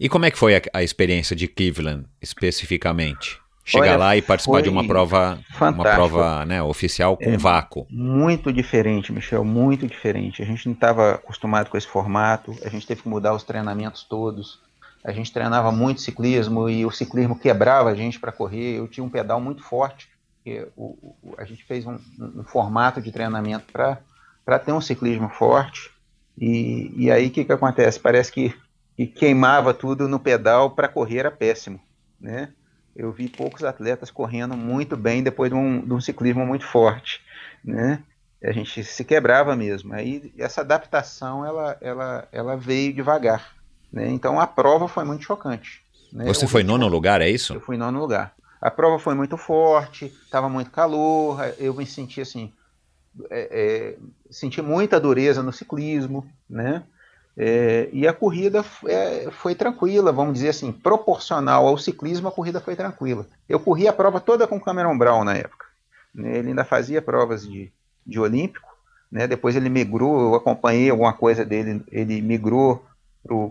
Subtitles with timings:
[0.00, 3.38] E como é que foi a, a experiência de Cleveland, especificamente?
[3.62, 5.74] Chegar Olha, lá e participar de uma prova, fantástico.
[5.74, 7.86] uma prova né, oficial com é, vácuo.
[7.90, 10.42] Muito diferente, Michel, muito diferente.
[10.42, 14.02] A gente não estava acostumado com esse formato, a gente teve que mudar os treinamentos
[14.02, 14.58] todos.
[15.04, 18.78] A gente treinava muito ciclismo e o ciclismo quebrava a gente para correr.
[18.78, 20.08] Eu tinha um pedal muito forte.
[20.74, 25.90] O, o, a gente fez um, um, formato de treinamento para ter um ciclismo forte.
[26.38, 28.00] E, e aí o que, que acontece?
[28.00, 28.54] Parece que,
[29.06, 31.80] que queimava tudo no pedal para correr era péssimo.
[32.20, 32.52] Né?
[32.94, 37.22] eu vi poucos atletas correndo muito bem depois de um, de um ciclismo muito forte,
[37.64, 38.02] né?
[38.42, 39.92] A gente se quebrava mesmo.
[39.92, 43.54] Aí essa adaptação ela, ela, ela veio devagar,
[43.92, 44.08] né?
[44.10, 45.82] Então a prova foi muito chocante.
[46.12, 46.24] Né?
[46.26, 47.54] Você foi nono lugar, é isso?
[47.54, 48.34] Eu fui nono lugar.
[48.60, 52.52] A prova foi muito forte, estava muito calor, eu me senti assim,
[53.30, 53.96] é, é,
[54.30, 56.82] senti muita dureza no ciclismo, né?
[57.36, 62.60] É, e a corrida é, foi tranquila, vamos dizer assim, proporcional ao ciclismo, a corrida
[62.60, 63.26] foi tranquila.
[63.48, 65.66] Eu corri a prova toda com o Cameron Brown na época.
[66.14, 66.38] Né?
[66.38, 67.72] Ele ainda fazia provas de,
[68.06, 68.68] de olímpico,
[69.10, 69.26] né?
[69.26, 72.84] depois ele migrou, eu acompanhei alguma coisa dele, ele migrou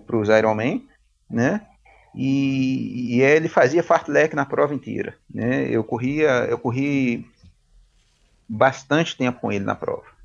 [0.05, 0.87] para os Ironman,
[1.29, 1.61] né?
[2.15, 5.69] E, e ele fazia fartlek na prova inteira, né?
[5.69, 7.29] Eu corria, eu corri
[8.47, 10.18] bastante tempo com ele na prova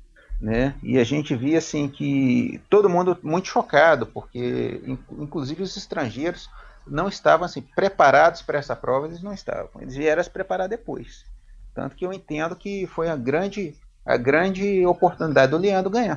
[0.45, 0.75] né?
[0.83, 4.79] E a gente via assim que todo mundo muito chocado, porque
[5.17, 6.47] inclusive os estrangeiros
[6.85, 9.81] não estavam assim preparados para essa prova, eles não estavam.
[9.81, 11.25] Eles vieram se preparar depois.
[11.73, 16.15] Tanto que eu entendo que foi a grande a grande oportunidade do Leandro ganhar.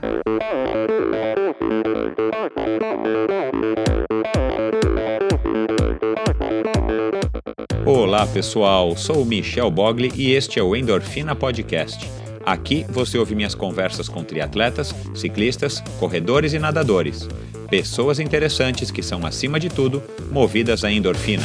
[7.87, 12.18] Olá pessoal, sou o Michel Bogli e este é o Endorfina Podcast
[12.49, 17.29] Aqui você ouve minhas conversas com triatletas, ciclistas, corredores e nadadores.
[17.69, 21.45] Pessoas interessantes que são, acima de tudo, movidas à endorfina.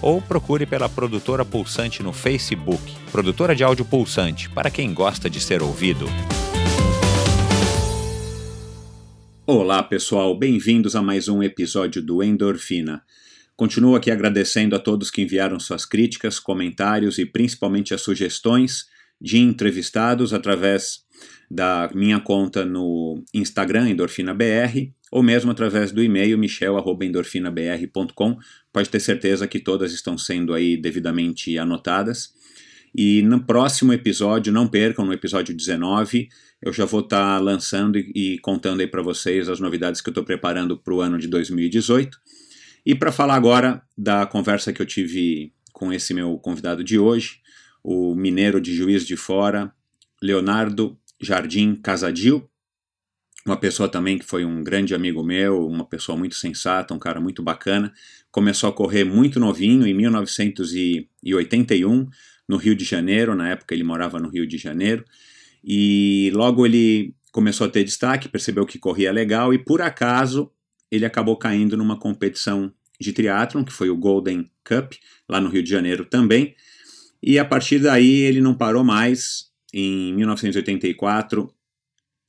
[0.00, 2.82] ou procure pela Produtora Pulsante no Facebook.
[3.10, 6.06] Produtora de áudio pulsante, para quem gosta de ser ouvido.
[9.46, 13.02] Olá pessoal, bem-vindos a mais um episódio do Endorfina.
[13.56, 18.84] Continuo aqui agradecendo a todos que enviaram suas críticas, comentários e principalmente as sugestões
[19.20, 21.00] de entrevistados através
[21.50, 28.38] da minha conta no Instagram, EndorfinaBR, ou mesmo através do e-mail michel.endorfinabr.com.
[28.72, 32.32] Pode ter certeza que todas estão sendo aí devidamente anotadas.
[32.94, 36.28] E no próximo episódio, não percam, no episódio 19,
[36.60, 40.08] eu já vou estar tá lançando e, e, contando aí para vocês as novidades que
[40.08, 42.18] eu estou preparando para o ano de 2018.
[42.84, 47.40] E para falar agora da conversa que eu tive com esse meu convidado de hoje,
[47.84, 49.72] o mineiro de Juiz de Fora,
[50.22, 52.48] Leonardo Jardim Casadil,
[53.48, 57.20] uma pessoa também que foi um grande amigo meu, uma pessoa muito sensata, um cara
[57.20, 57.92] muito bacana.
[58.30, 62.08] Começou a correr muito novinho, em 1981,
[62.48, 65.04] no Rio de Janeiro, na época ele morava no Rio de Janeiro,
[65.64, 70.50] e logo ele começou a ter destaque, percebeu que corria legal e por acaso
[70.90, 74.94] ele acabou caindo numa competição de triatlon, que foi o Golden Cup,
[75.28, 76.54] lá no Rio de Janeiro também.
[77.22, 79.48] E a partir daí ele não parou mais.
[79.72, 81.52] Em 1984,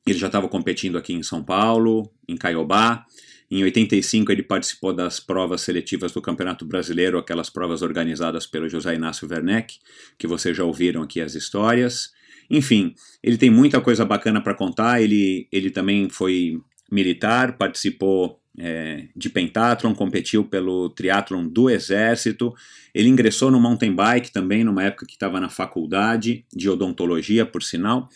[0.09, 3.05] ele já estava competindo aqui em São Paulo, em Caiobá.
[3.51, 8.93] Em 85 ele participou das provas seletivas do Campeonato Brasileiro, aquelas provas organizadas pelo José
[8.93, 9.79] Inácio Werneck,
[10.17, 12.11] que vocês já ouviram aqui as histórias.
[12.49, 12.93] Enfim,
[13.23, 15.01] ele tem muita coisa bacana para contar.
[15.01, 16.59] Ele, ele também foi
[16.91, 22.53] militar, participou é, de pentathlon, competiu pelo triatlon do Exército.
[22.93, 27.63] Ele ingressou no mountain bike também, numa época que estava na faculdade de odontologia, por
[27.63, 28.09] sinal.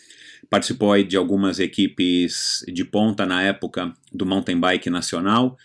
[0.50, 5.56] Participou de algumas equipes de ponta na época do mountain bike nacional.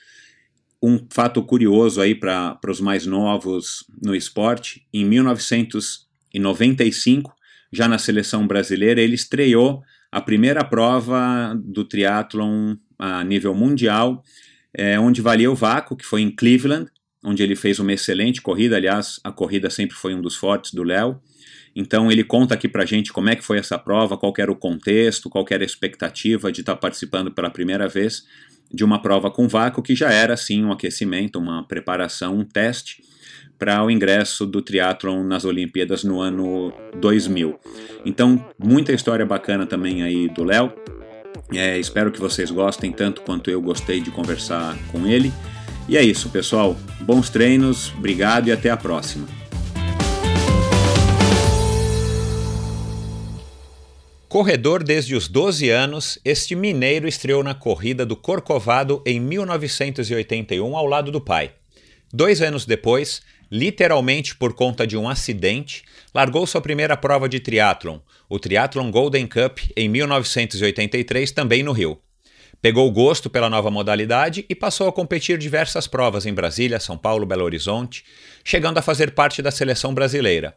[0.82, 7.38] Um fato curioso aí para os mais novos no esporte: em 1995
[7.72, 14.24] já na seleção brasileira, ele estreou a primeira prova do triatlon a nível mundial,
[14.74, 16.90] é, onde valia o vácuo, que foi em Cleveland,
[17.24, 18.76] onde ele fez uma excelente corrida.
[18.76, 21.22] Aliás, a corrida sempre foi um dos fortes do Léo.
[21.76, 24.56] Então ele conta aqui pra gente como é que foi essa prova, qual era o
[24.56, 28.26] contexto, qual era a expectativa de estar tá participando pela primeira vez
[28.72, 33.04] de uma prova com vácuo, que já era sim um aquecimento, uma preparação, um teste
[33.58, 37.60] para o ingresso do triatlon nas Olimpíadas no ano 2000.
[38.06, 40.72] Então, muita história bacana também aí do Léo.
[41.52, 45.34] É, espero que vocês gostem tanto quanto eu gostei de conversar com ele.
[45.90, 46.78] E é isso, pessoal.
[47.02, 49.28] Bons treinos, obrigado e até a próxima.
[54.30, 60.86] Corredor desde os 12 anos, este mineiro estreou na corrida do Corcovado em 1981 ao
[60.86, 61.54] lado do pai.
[62.14, 65.84] Dois anos depois, literalmente por conta de um acidente,
[66.14, 67.98] largou sua primeira prova de triatlon,
[68.30, 72.00] o Triathlon Golden Cup, em 1983, também no Rio.
[72.62, 77.26] Pegou gosto pela nova modalidade e passou a competir diversas provas em Brasília, São Paulo,
[77.26, 78.06] Belo Horizonte,
[78.44, 80.56] chegando a fazer parte da seleção brasileira.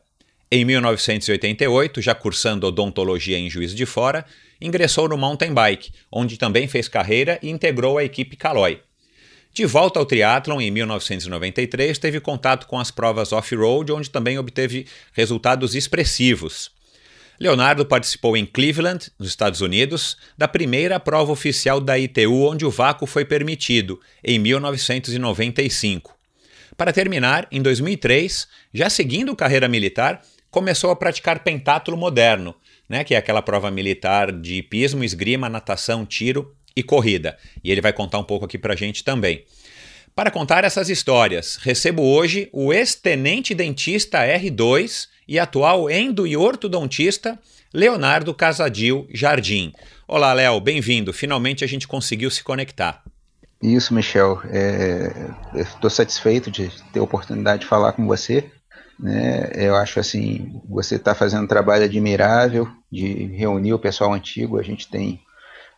[0.55, 4.23] Em 1988, já cursando odontologia em Juiz de Fora,
[4.61, 8.83] ingressou no mountain bike, onde também fez carreira e integrou a equipe Caloi.
[9.51, 14.87] De volta ao triatlon em 1993, teve contato com as provas off-road, onde também obteve
[15.15, 16.71] resultados expressivos.
[17.41, 22.71] Leonardo participou em Cleveland, nos Estados Unidos, da primeira prova oficial da ITU onde o
[22.71, 26.15] vácuo foi permitido, em 1995.
[26.77, 30.23] Para terminar, em 2003, já seguindo carreira militar,
[30.53, 32.55] começou a praticar pentátulo moderno,
[32.87, 37.39] né, que é aquela prova militar de hipismo, esgrima, natação, tiro e corrida.
[37.65, 39.45] E ele vai contar um pouco aqui para a gente também.
[40.15, 47.39] Para contar essas histórias, recebo hoje o ex-tenente dentista R2 e atual endo e ortodontista
[47.73, 49.73] Leonardo Casadil Jardim.
[50.07, 51.15] Olá, Léo, bem-vindo.
[51.15, 53.03] Finalmente a gente conseguiu se conectar.
[53.63, 54.43] Isso, Michel.
[55.55, 58.51] Estou é, satisfeito de ter a oportunidade de falar com você.
[59.03, 59.51] Né?
[59.55, 64.61] Eu acho assim, você está fazendo um trabalho admirável de reunir o pessoal antigo.
[64.61, 65.21] A gente tem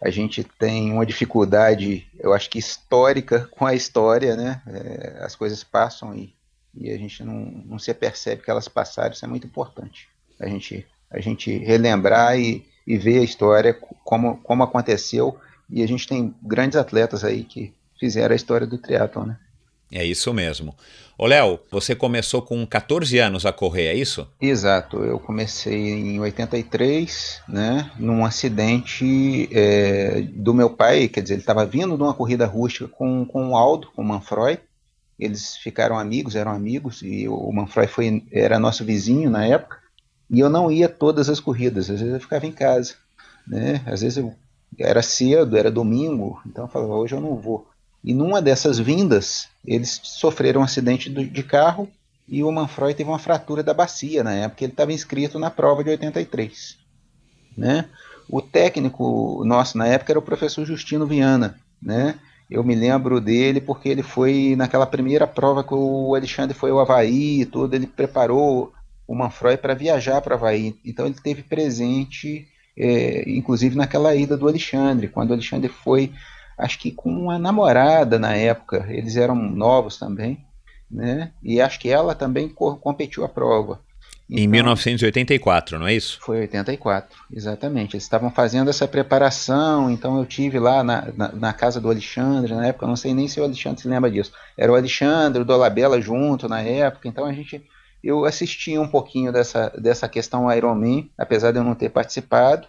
[0.02, 4.60] a gente tem uma dificuldade, eu acho que histórica com a história, né?
[4.66, 6.34] É, as coisas passam e,
[6.74, 7.34] e a gente não,
[7.64, 9.12] não se apercebe que elas passaram.
[9.12, 10.06] Isso é muito importante.
[10.38, 13.72] A gente a gente relembrar e, e ver a história
[14.04, 15.38] como como aconteceu.
[15.70, 19.38] E a gente tem grandes atletas aí que fizeram a história do triatlon, né?
[19.94, 20.74] É isso mesmo.
[21.16, 24.26] Ô Léo, você começou com 14 anos a correr, é isso?
[24.40, 31.42] Exato, eu comecei em 83, né, num acidente é, do meu pai, quer dizer, ele
[31.42, 34.58] estava vindo de uma corrida rústica com, com o Aldo, com o Manfroy,
[35.16, 39.78] eles ficaram amigos, eram amigos, e o Manfroy foi, era nosso vizinho na época,
[40.28, 42.94] e eu não ia todas as corridas, às vezes eu ficava em casa,
[43.46, 44.34] né, às vezes eu,
[44.76, 47.68] era cedo, era domingo, então eu falava, hoje eu não vou.
[48.04, 51.88] E numa dessas vindas, eles sofreram um acidente de carro
[52.28, 55.82] e o Manfroy teve uma fratura da bacia na época, ele estava inscrito na prova
[55.82, 56.76] de 83.
[57.56, 57.86] Né?
[58.28, 61.58] O técnico nosso na época era o professor Justino Viana.
[61.80, 62.14] Né?
[62.50, 66.80] Eu me lembro dele porque ele foi naquela primeira prova que o Alexandre foi ao
[66.80, 68.72] Havaí e tudo, ele preparou
[69.06, 70.76] o Manfroy para viajar para o Havaí.
[70.84, 72.46] Então ele teve presente,
[72.76, 76.12] é, inclusive naquela ida do Alexandre, quando o Alexandre foi
[76.56, 80.44] acho que com uma namorada na época, eles eram novos também,
[80.90, 81.32] né?
[81.42, 83.80] E acho que ela também competiu a prova.
[84.28, 86.18] Então, em 1984, não é isso?
[86.22, 87.94] Foi 84, exatamente.
[87.94, 92.54] Eles estavam fazendo essa preparação, então eu tive lá na, na, na, casa do Alexandre,
[92.54, 94.32] na época, não sei nem se o Alexandre se lembra disso.
[94.56, 97.62] Era o Alexandre, o Dolabella junto na época, então a gente
[98.04, 102.68] eu assisti um pouquinho dessa, dessa questão Ironman, apesar de eu não ter participado,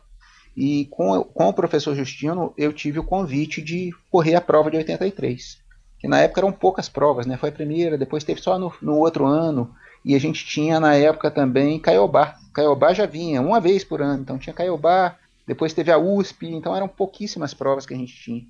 [0.56, 4.78] e com, com o professor Justino, eu tive o convite de correr a prova de
[4.78, 5.58] 83.
[6.00, 7.36] Que na época eram poucas provas, né?
[7.38, 9.74] Foi a primeira, depois teve só no, no outro ano.
[10.04, 12.38] E a gente tinha na época também Caiobá.
[12.54, 16.76] Caiobá já vinha uma vez por ano, então tinha Caiobá, depois teve a USP, então
[16.76, 18.44] eram pouquíssimas provas que a gente tinha.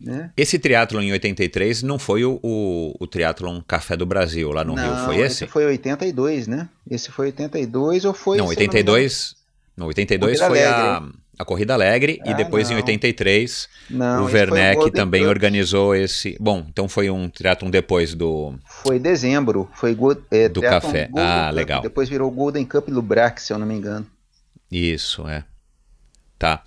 [0.00, 0.30] Né?
[0.36, 4.74] Esse triatlon em 83 não foi o, o, o triatlon Café do Brasil lá no
[4.74, 5.44] não, Rio, foi esse?
[5.44, 6.68] Esse foi 82, né?
[6.90, 8.38] Esse foi 82 ou foi...
[8.38, 9.36] Não, 82...
[9.76, 11.02] Não, 82 foi a
[11.40, 12.76] a Corrida Alegre ah, e depois não.
[12.76, 16.36] em 83 não, o Werneck também organizou esse.
[16.38, 18.54] Bom, então foi um triatlon depois do.
[18.66, 19.96] Foi dezembro, foi
[20.30, 21.06] é, do café.
[21.06, 21.56] Golden ah, Cup.
[21.56, 21.82] legal.
[21.82, 24.06] Depois virou Golden Cup Lubrac, se eu não me engano.
[24.70, 25.42] Isso, é.
[26.38, 26.62] Tá.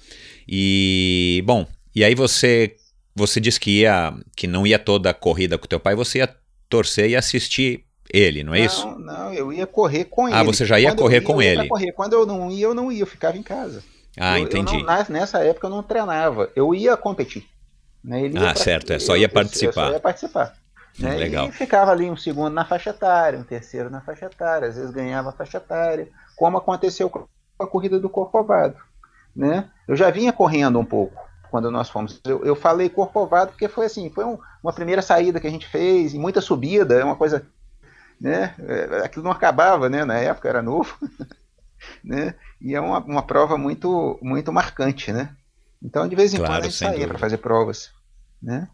[0.47, 2.75] E bom, e aí você
[3.15, 6.35] você disse que ia que não ia toda a corrida com teu pai, você ia
[6.67, 8.87] torcer e assistir ele, não é não, isso?
[8.97, 10.37] Não, eu ia correr com ah, ele.
[10.37, 11.67] Ah, você já ia Quando correr ia, com ele.
[11.67, 11.91] Correr.
[11.91, 13.83] Quando eu não ia, eu não ia, eu ficava em casa.
[14.19, 14.79] Ah, eu, entendi.
[14.79, 17.47] Eu não, nessa época eu não treinava, eu ia competir.
[18.03, 18.31] Né?
[18.37, 19.81] ah, certo, é, só ia participar.
[19.81, 20.53] Eu só ia participar.
[20.99, 21.15] Né?
[21.15, 21.47] Legal.
[21.47, 24.91] E ficava ali um segundo na faixa etária, um terceiro na faixa etária, às vezes
[24.91, 27.25] ganhava a faixa etária, como aconteceu com
[27.57, 28.75] a corrida do Corcovado.
[29.35, 29.69] Né?
[29.87, 32.19] Eu já vinha correndo um pouco quando nós fomos.
[32.25, 35.67] Eu, eu falei Corcovado porque foi assim, foi um, uma primeira saída que a gente
[35.67, 37.45] fez, e muita subida, é uma coisa.
[38.21, 38.53] Né?
[38.59, 40.05] É, aquilo não acabava, né?
[40.05, 40.95] Na época era novo.
[42.03, 42.35] né?
[42.61, 45.35] E é uma, uma prova muito, muito marcante, né?
[45.81, 47.91] Então, de vez em Claro, quando, a gente saía para fazer provas.
[48.41, 48.67] Né?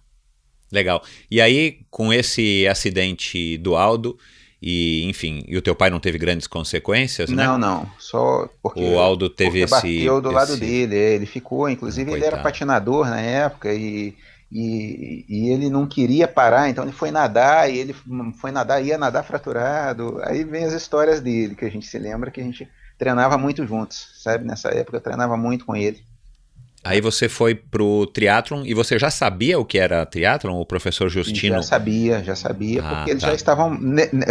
[0.71, 1.03] Legal.
[1.29, 4.17] E aí, com esse acidente do Aldo,
[4.61, 7.43] e enfim, e o teu pai não teve grandes consequências, né?
[7.45, 7.89] Não, não.
[7.97, 9.71] Só porque, O Aldo teve esse.
[9.71, 10.95] bateu do lado esse- dele.
[10.95, 12.43] é, Ele ficou, inclusive, ele era Coitado.
[12.43, 14.13] patinador na época e,
[14.51, 17.95] e, e ele não queria parar, então ele foi nadar e ele
[18.39, 20.19] foi nadar, ia nadar fraturado.
[20.23, 22.67] Aí vem as histórias dele, que a gente se lembra que a gente
[22.99, 24.45] treinava muito juntos, sabe?
[24.45, 26.03] Nessa época eu treinava muito com ele.
[26.83, 30.59] Aí você foi pro triatlon e você já sabia o que era triatlon?
[30.61, 31.55] O professor Justino.
[31.55, 33.29] Já sabia, já sabia, Ah, porque eles tá.
[33.29, 33.77] já estavam.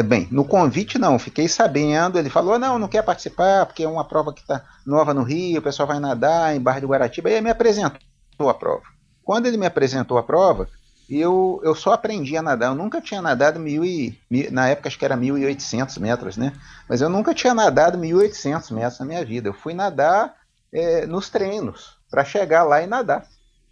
[0.06, 2.18] Bem, no convite não, fiquei sabendo.
[2.18, 5.58] Ele falou: não, não quer participar, porque é uma prova que está nova no Rio,
[5.58, 7.28] o pessoal vai nadar em Barra de Guaratiba.
[7.28, 8.82] Aí ele me apresentou a prova.
[9.22, 10.68] Quando ele me apresentou a prova,
[11.09, 12.71] eu, eu só aprendi a nadar.
[12.71, 14.19] Eu nunca tinha nadado mil e.
[14.31, 16.53] mil- na época acho que era 1.800 metros, né?
[16.88, 19.49] Mas eu nunca tinha nadado 1.800 metros na minha vida.
[19.49, 20.35] Eu fui nadar
[20.73, 23.27] é, nos treinos, para chegar lá e nadar.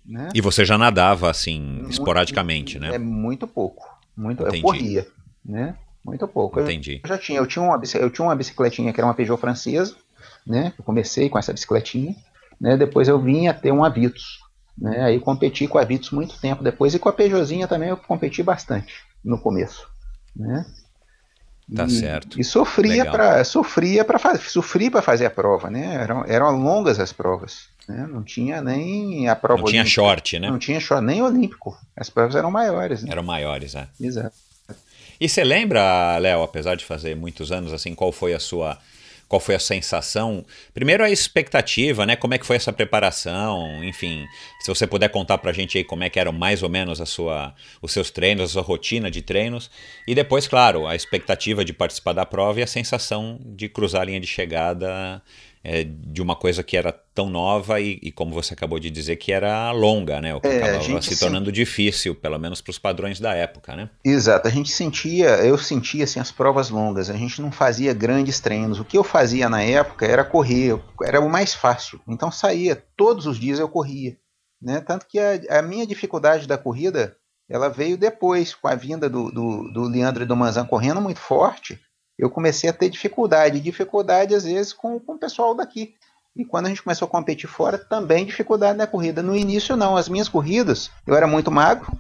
[0.05, 0.29] Né?
[0.35, 2.95] E você já nadava assim, Muito- esporadicamente, né?
[2.95, 3.85] É muito pouco.
[4.17, 4.59] Muito, Entendi.
[4.59, 5.07] eu corria,
[5.45, 5.75] né?
[6.05, 6.61] Muito pouco.
[6.61, 7.03] Eu Entendi.
[7.05, 9.95] já tinha, eu tinha uma, eu tinha uma bicicletinha que era uma Peugeot francesa,
[10.47, 10.73] né?
[10.79, 12.15] Eu comecei com essa bicicletinha,
[12.61, 12.77] né?
[12.77, 14.39] Depois eu vim a ter uma Vitus,
[14.79, 15.05] né?
[15.05, 18.43] Aí competi com a Vitus muito tempo depois e com a Peugeotzinha também eu competi
[18.43, 19.89] bastante no começo,
[20.35, 20.67] né?
[21.75, 22.41] Tá e, certo.
[22.41, 25.97] E sofria para sofria para fazer, sofri para fazer a prova, né?
[25.97, 28.07] Eram, eram longas as provas, né?
[28.09, 30.03] Não tinha nem a prova Não tinha olímpica.
[30.03, 30.49] short, né?
[30.49, 31.77] Não tinha short, nem olímpico.
[31.97, 33.11] As provas eram maiores, né?
[33.11, 33.89] Eram maiores, né?
[34.01, 34.37] Exato.
[35.21, 38.79] E você lembra, Léo, apesar de fazer muitos anos, assim, qual foi a sua.
[39.29, 40.45] Qual foi a sensação?
[40.73, 42.15] Primeiro a expectativa, né?
[42.15, 43.83] Como é que foi essa preparação?
[43.83, 44.25] Enfim,
[44.61, 47.07] se você puder contar pra gente aí como é que eram mais ou menos a
[47.07, 47.53] sua,
[47.83, 49.69] os seus treinos, a sua rotina de treinos.
[50.07, 54.05] E depois, claro, a expectativa de participar da prova e a sensação de cruzar a
[54.05, 55.21] linha de chegada
[55.69, 59.17] é, de uma coisa que era tão nova e, e, como você acabou de dizer,
[59.17, 60.33] que era longa, né?
[60.33, 61.25] O que É, acabava gente se sim.
[61.25, 63.91] tornando difícil, pelo menos para os padrões da época, né?
[64.05, 68.39] Exato, a gente sentia, eu sentia assim as provas longas, a gente não fazia grandes
[68.39, 68.79] treinos.
[68.79, 72.01] O que eu fazia na época era correr, era o mais fácil.
[72.07, 74.17] Então saía, todos os dias eu corria,
[74.63, 74.81] né?
[74.81, 77.17] Tanto que a, a minha dificuldade da corrida,
[77.51, 81.19] ela veio depois, com a vinda do, do, do Leandro e do Manzan correndo muito
[81.19, 81.81] forte,
[82.19, 85.95] eu comecei a ter dificuldade, dificuldade às vezes com, com o pessoal daqui.
[86.35, 89.23] E quando a gente começou a competir fora, também dificuldade na corrida.
[89.23, 91.91] No início não, as minhas corridas, eu era muito magro,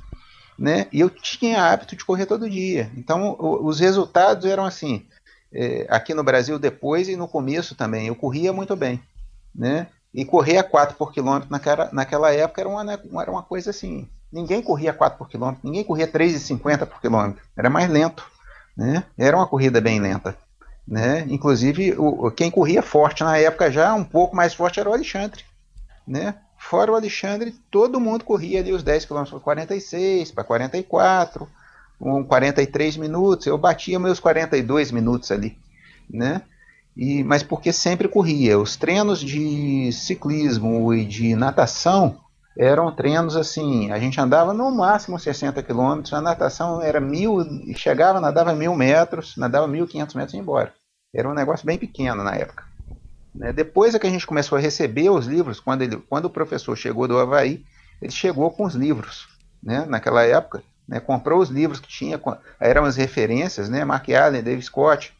[0.58, 0.86] né?
[0.92, 2.90] E eu tinha hábito de correr todo dia.
[2.96, 5.06] Então, o, os resultados eram assim.
[5.52, 9.00] é, aqui no Brasil, depois e no começo também, eu corria muito bem,
[9.54, 9.86] né?
[10.12, 13.70] E correr a 4 por quilômetro naquela, naquela época era uma, né, era uma coisa
[13.70, 14.08] assim.
[14.32, 17.42] Ninguém corria 4 por quilômetro, ninguém corria 3,50 por quilômetro.
[17.56, 18.26] Era mais lento,
[18.76, 19.04] né?
[19.16, 20.36] Era uma corrida bem lenta.
[20.86, 21.26] Né?
[21.28, 25.42] Inclusive, o, quem corria forte na época já, um pouco mais forte, era o Alexandre.
[26.06, 26.36] Né?
[26.58, 31.48] Fora o Alexandre, todo mundo corria ali os 10 km para 46, para 44,
[31.98, 33.46] com 43 minutos.
[33.46, 35.58] Eu batia meus 42 minutos ali.
[36.08, 36.42] Né?
[36.96, 38.58] E, mas porque sempre corria.
[38.58, 42.20] Os treinos de ciclismo e de natação
[42.56, 47.38] eram treinos assim, a gente andava no máximo 60 quilômetros, a natação era mil,
[47.76, 50.72] chegava, nadava mil metros, nadava 1.500 metros e ia embora.
[51.14, 52.64] Era um negócio bem pequeno na época.
[53.34, 53.52] Né?
[53.52, 56.74] Depois é que a gente começou a receber os livros, quando, ele, quando o professor
[56.76, 57.62] chegou do Havaí,
[58.00, 59.28] ele chegou com os livros,
[59.62, 59.84] né?
[59.86, 60.98] naquela época, né?
[60.98, 62.18] comprou os livros que tinha,
[62.58, 63.84] eram as referências, né?
[63.84, 65.12] Mark Allen, Dave Scott,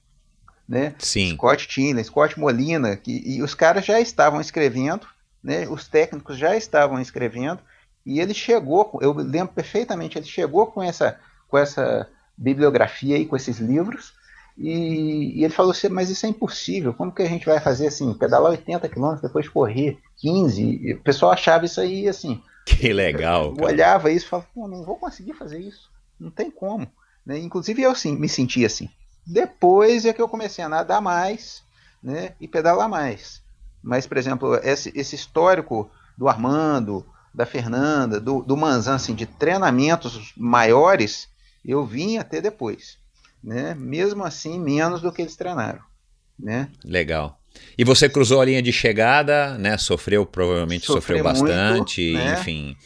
[0.68, 0.94] né?
[0.98, 1.32] Sim.
[1.34, 5.06] Scott Tinley, Scott Molina, que, e os caras já estavam escrevendo,
[5.46, 5.68] né?
[5.68, 7.60] Os técnicos já estavam escrevendo
[8.04, 13.36] e ele chegou, eu lembro perfeitamente, ele chegou com essa, com essa bibliografia aí, com
[13.36, 14.12] esses livros
[14.58, 17.86] e, e ele falou assim, mas isso é impossível, como que a gente vai fazer
[17.86, 20.62] assim, pedalar 80 km, depois correr 15?
[20.62, 22.42] E o pessoal achava isso aí assim.
[22.66, 23.54] Que legal.
[23.56, 25.88] Eu olhava isso e falava, pô, não vou conseguir fazer isso,
[26.18, 26.88] não tem como.
[27.24, 27.38] Né?
[27.38, 28.90] Inclusive eu sim, me sentia assim.
[29.24, 31.62] Depois é que eu comecei a nadar mais
[32.02, 33.45] né, e pedalar mais.
[33.86, 35.88] Mas, por exemplo, esse, esse histórico
[36.18, 41.28] do Armando, da Fernanda, do, do Manzan, assim, de treinamentos maiores,
[41.64, 42.98] eu vim até depois.
[43.44, 43.76] Né?
[43.78, 45.80] Mesmo assim, menos do que eles treinaram.
[46.36, 46.68] Né?
[46.84, 47.40] Legal.
[47.78, 49.78] E você cruzou a linha de chegada, né?
[49.78, 52.40] Sofreu, provavelmente sofreu bastante, muito, né?
[52.40, 52.76] enfim.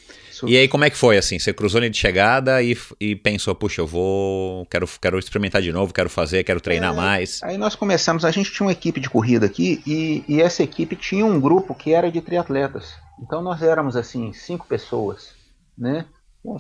[0.41, 0.49] Isso.
[0.49, 1.39] E aí, como é que foi assim?
[1.39, 4.67] Você cruzou linha de chegada e, e pensou, puxa, eu vou.
[4.67, 7.43] Quero, quero experimentar de novo, quero fazer, quero treinar é, mais.
[7.43, 10.97] Aí nós começamos, a gente tinha uma equipe de corrida aqui e, e essa equipe
[10.97, 12.95] tinha um grupo que era de triatletas.
[13.21, 15.35] Então nós éramos assim, cinco pessoas,
[15.77, 16.07] né?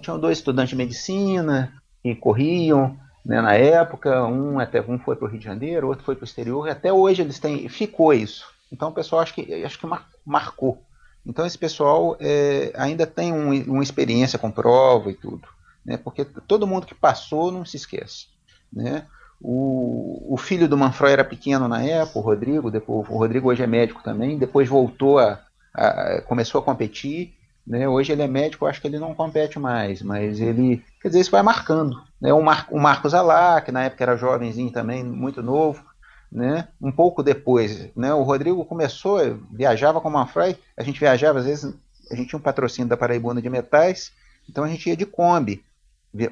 [0.02, 1.72] Tinham dois estudantes de medicina
[2.02, 6.04] que corriam, né, na época, um até um foi para o Rio de Janeiro, outro
[6.04, 8.46] foi para o exterior, e até hoje eles têm, ficou isso.
[8.72, 9.86] Então o pessoal acho que, acho que
[10.24, 10.82] marcou.
[11.30, 15.46] Então esse pessoal é, ainda tem um, uma experiência com prova e tudo,
[15.86, 15.96] né?
[15.96, 18.26] Porque todo mundo que passou não se esquece,
[18.72, 19.06] né?
[19.40, 23.62] O, o filho do Manfroy era pequeno na época, o Rodrigo, depois, o Rodrigo hoje
[23.62, 25.40] é médico também, depois voltou a,
[25.72, 27.32] a começou a competir,
[27.64, 27.88] né?
[27.88, 31.30] Hoje ele é médico, acho que ele não compete mais, mas ele, quer dizer, isso
[31.30, 32.32] vai marcando, né?
[32.32, 35.84] O, Mar, o Marcos Alá, que na época era jovenzinho também, muito novo,
[36.30, 36.68] né?
[36.80, 38.12] Um pouco depois, né?
[38.14, 39.18] O Rodrigo começou,
[39.50, 41.74] viajava com o Manfroy, a gente viajava às vezes,
[42.10, 44.12] a gente tinha um patrocínio da Paraibuna de Metais,
[44.48, 45.64] então a gente ia de Kombi,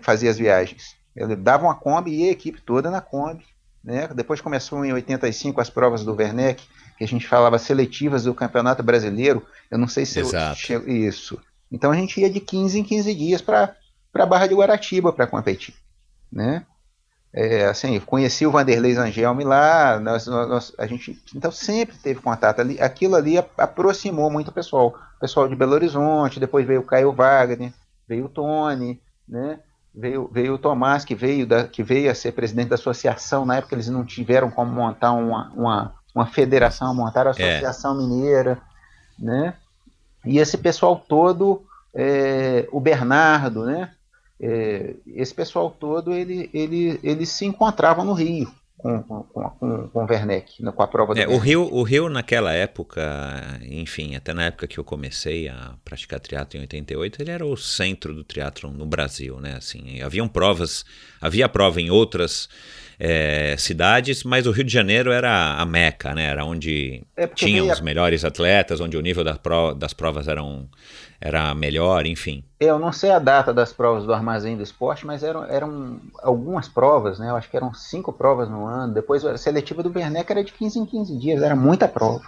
[0.03, 0.97] fazia as viagens.
[1.17, 3.45] Ele dava uma Kombi e a equipe toda na Kombi,
[3.83, 4.09] né?
[4.15, 6.63] Depois começou em 85 as provas do Werneck,
[6.97, 9.45] que a gente falava seletivas do Campeonato Brasileiro.
[9.71, 10.73] Eu não sei se Exato.
[10.73, 11.41] Eu, isso.
[11.71, 13.75] Então a gente ia de 15 em 15 dias para
[14.15, 15.75] a Barra de Guaratiba para competir,
[16.31, 16.65] né?
[17.33, 22.61] É, assim, conheci o Vanderlei Zangelme lá, nós, nós, a gente então sempre teve contato
[22.61, 22.81] ali.
[22.81, 26.41] Aquilo ali aproximou muito o pessoal, o pessoal de Belo Horizonte.
[26.41, 27.73] Depois veio o Caio Wagner,
[28.09, 29.61] veio o Tony, né?
[29.95, 33.45] Veio, veio o Tomás que veio da, que veio a ser presidente da associação.
[33.45, 37.57] Na época eles não tiveram como montar uma, uma, uma federação, montaram a é.
[37.57, 37.99] Associação é.
[37.99, 38.59] Mineira,
[39.19, 39.55] né?
[40.25, 41.63] E esse pessoal todo,
[41.95, 43.91] é, o Bernardo, né?
[44.41, 50.05] É, esse pessoal todo ele, ele, ele se encontrava no Rio com, com, com, com
[50.05, 53.03] o Werneck, com a prova do é, o Rio O Rio naquela época,
[53.63, 57.57] enfim, até na época que eu comecei a praticar triatlo em 88, ele era o
[57.57, 59.57] centro do triatlo no Brasil, né?
[59.57, 60.85] Assim, haviam provas,
[61.21, 62.49] havia prova em outras
[62.99, 66.25] é, cidades, mas o Rio de Janeiro era a meca, né?
[66.25, 69.39] Era onde é tinham os melhores atletas, onde o nível das,
[69.77, 70.69] das provas eram
[71.21, 72.45] era melhor, enfim.
[72.61, 76.69] Eu não sei a data das provas do Armazém do Esporte, mas eram, eram algumas
[76.69, 77.29] provas, né?
[77.29, 78.95] Eu acho que eram cinco provas no ano.
[78.95, 82.23] Depois a seletiva do Werneck era de 15 em 15 dias, era muita prova.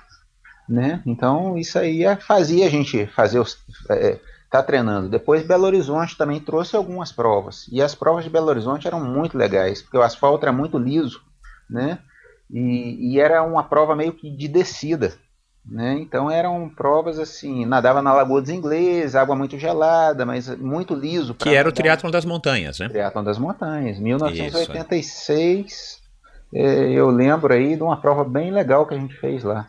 [0.68, 1.02] Né?
[1.04, 3.58] Então isso aí fazia a gente fazer os.
[3.90, 4.18] É,
[4.50, 5.08] tá treinando.
[5.08, 7.66] Depois Belo Horizonte também trouxe algumas provas.
[7.70, 11.22] E as provas de Belo Horizonte eram muito legais, porque o asfalto era muito liso,
[11.68, 12.00] né?
[12.50, 15.14] E, e era uma prova meio que de descida.
[15.64, 15.98] Né?
[16.00, 21.34] Então eram provas assim, nadava na Lagoa dos Ingleses, água muito gelada, mas muito liso.
[21.34, 21.68] Que era nadar.
[21.68, 22.88] o triatlon das montanhas, né?
[22.88, 25.66] Triatlon das montanhas, 1986.
[25.66, 26.00] Isso,
[26.52, 26.90] é.
[26.90, 29.68] eu lembro aí de uma prova bem legal que a gente fez lá.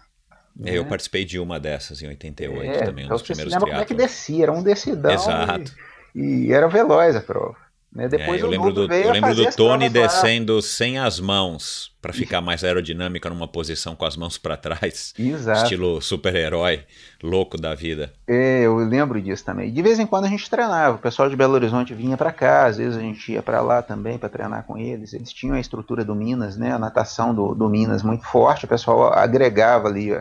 [0.56, 0.78] Né?
[0.78, 3.72] Eu participei de uma dessas em 88 é, também, um então dos primeiros triatlons.
[3.72, 5.12] como é que descia, era um decidão.
[5.12, 5.74] Exato.
[6.14, 7.56] E, e era veloz a prova.
[7.94, 8.08] Né?
[8.08, 10.62] Depois é, eu lembro do, eu lembro do Tony descendo lá.
[10.62, 15.14] sem as mãos para ficar mais aerodinâmica numa posição com as mãos para trás.
[15.20, 15.64] Exato.
[15.64, 16.86] Estilo super-herói,
[17.22, 18.14] louco da vida.
[18.26, 19.72] É, eu lembro disso também.
[19.74, 20.96] De vez em quando a gente treinava.
[20.96, 23.82] O pessoal de Belo Horizonte vinha para cá, às vezes a gente ia para lá
[23.82, 25.14] também para treinar com eles.
[25.14, 26.72] Eles tinham a estrutura do Minas, né?
[26.72, 28.64] a natação do, do Minas muito forte.
[28.64, 30.12] O pessoal agregava ali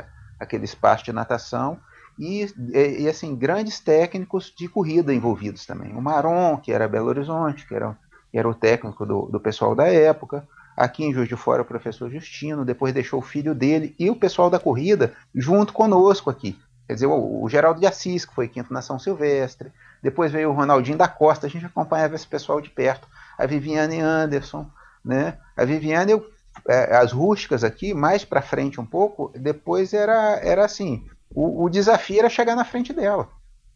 [0.40, 1.78] aquele espaço de natação
[2.18, 5.92] e, e, assim, grandes técnicos de corrida envolvidos também.
[5.92, 7.96] O Maron, que era Belo Horizonte, que era,
[8.30, 10.46] que era o técnico do, do pessoal da época.
[10.76, 14.16] Aqui em Juiz de Fora, o professor Justino, depois deixou o filho dele e o
[14.16, 16.58] pessoal da corrida junto conosco aqui.
[16.86, 19.72] Quer dizer, o, o Geraldo de Assis, que foi quinto na São Silvestre.
[20.02, 23.06] Depois veio o Ronaldinho da Costa, a gente acompanhava esse pessoal de perto.
[23.38, 24.68] A Viviane Anderson,
[25.04, 25.38] né?
[25.56, 26.26] A Viviane, eu,
[26.68, 31.70] é, as rústicas aqui, mais para frente um pouco, depois era, era assim, o, o
[31.70, 33.28] desafio era chegar na frente dela.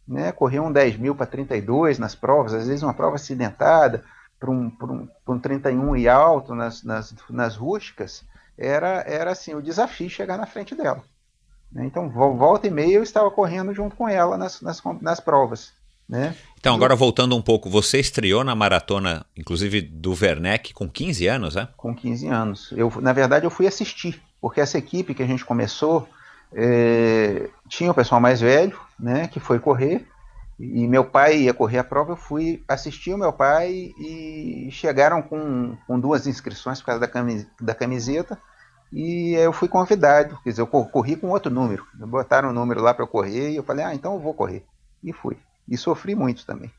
[0.07, 0.31] Né?
[0.31, 4.03] Correr um 10 mil para 32 nas provas, às vezes uma prova acidentada,
[4.39, 8.23] para um, um, um 31 e alto nas, nas, nas rústicas,
[8.57, 11.03] era, era assim, o desafio chegar na frente dela.
[11.71, 11.85] Né?
[11.85, 15.73] Então, volta e meia eu estava correndo junto com ela nas, nas, nas provas.
[16.07, 16.35] Né?
[16.59, 21.55] Então, agora voltando um pouco, você estreou na maratona, inclusive do Werneck, com 15 anos,
[21.55, 21.67] né?
[21.75, 22.71] Com 15 anos.
[22.75, 26.07] Eu, na verdade, eu fui assistir, porque essa equipe que a gente começou,
[26.53, 30.07] é, tinha o pessoal mais velho, né, que foi correr,
[30.59, 35.21] e meu pai ia correr a prova, eu fui assistir o meu pai e chegaram
[35.21, 38.39] com, com duas inscrições por causa da, camis, da camiseta,
[38.93, 42.93] e eu fui convidado, quer dizer, eu corri com outro número, botaram um número lá
[42.93, 44.63] para eu correr, e eu falei, ah, então eu vou correr,
[45.03, 45.37] e fui,
[45.67, 46.71] e sofri muito também.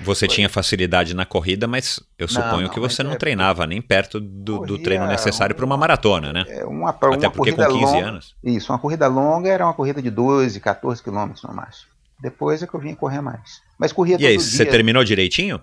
[0.00, 3.80] Você tinha facilidade na corrida, mas eu suponho não, que você não é, treinava nem
[3.80, 6.44] perto do, do treino necessário para uma maratona, né?
[6.48, 8.34] É uma, Até porque com 15 longa, anos.
[8.42, 11.90] Isso, uma corrida longa era uma corrida de 12, 14 quilômetros no máximo.
[12.20, 13.60] Depois é que eu vim correr mais.
[13.78, 14.40] Mas corria e aí, dia.
[14.40, 15.60] você terminou direitinho?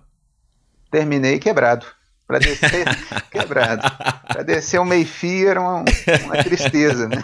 [0.92, 1.86] Terminei quebrado.
[2.30, 2.86] Para descer,
[3.32, 3.82] quebrado.
[4.28, 5.84] Para descer o meio-fio era uma,
[6.26, 7.24] uma, tristeza, né?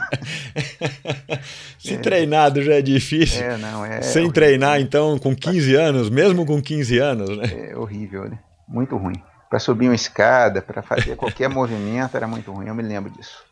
[1.77, 1.97] Se é.
[1.97, 3.43] treinado já é difícil.
[3.43, 4.01] É, não, é.
[4.01, 4.33] Sem horrível.
[4.33, 7.69] treinar, então, com 15 anos, mesmo com 15 anos, né?
[7.69, 8.39] É horrível, né?
[8.67, 9.21] Muito ruim.
[9.47, 12.67] Para subir uma escada, para fazer qualquer movimento, era muito ruim.
[12.67, 13.45] Eu me lembro disso.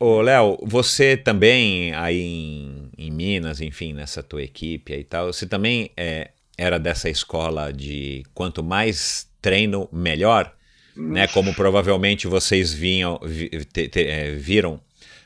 [0.00, 5.46] Ô, Léo, você também aí em, em, Minas, enfim, nessa tua equipe e tal, você
[5.46, 10.55] também é, era dessa escola de quanto mais treino, melhor?
[10.96, 14.80] Né, como provavelmente vocês vinham, vi, te, te, é, viram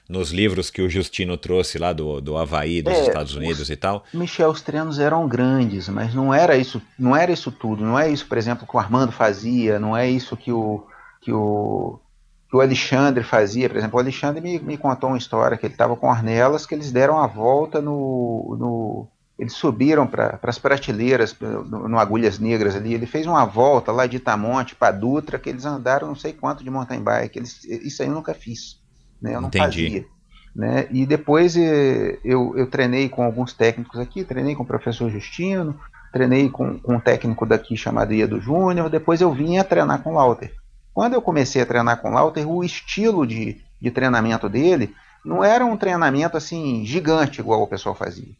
[0.09, 3.71] nos livros que o Justino trouxe lá do, do Havaí, dos é, Estados Unidos os,
[3.71, 4.05] e tal.
[4.13, 8.11] Michel, os treinos eram grandes, mas não era isso, não era isso tudo, não é
[8.11, 10.85] isso, por exemplo, que o Armando fazia, não é isso que o
[11.21, 12.01] que o,
[12.49, 15.75] que o Alexandre fazia, por exemplo, o Alexandre me, me contou uma história que ele
[15.75, 19.09] estava com Ornelas, que eles deram a volta no, no
[19.41, 22.93] eles subiram para as prateleiras no, no, Agulhas Negras ali.
[22.93, 26.63] Ele fez uma volta lá de Itamonte para Dutra, que eles andaram não sei quanto
[26.63, 27.39] de mountain bike.
[27.39, 28.79] Eles, isso aí eu nunca fiz.
[29.21, 29.35] Né?
[29.35, 29.65] Eu não Entendi.
[29.65, 30.05] fazia.
[30.55, 30.87] Né?
[30.91, 35.81] E depois eh, eu, eu treinei com alguns técnicos aqui, treinei com o professor Justino,
[36.13, 40.17] treinei com, com um técnico daqui chamado Iedo Júnior, depois eu vinha treinar com o
[40.17, 40.53] Lauter.
[40.93, 45.43] Quando eu comecei a treinar com o Lauter, o estilo de, de treinamento dele não
[45.43, 48.35] era um treinamento assim gigante igual o pessoal fazia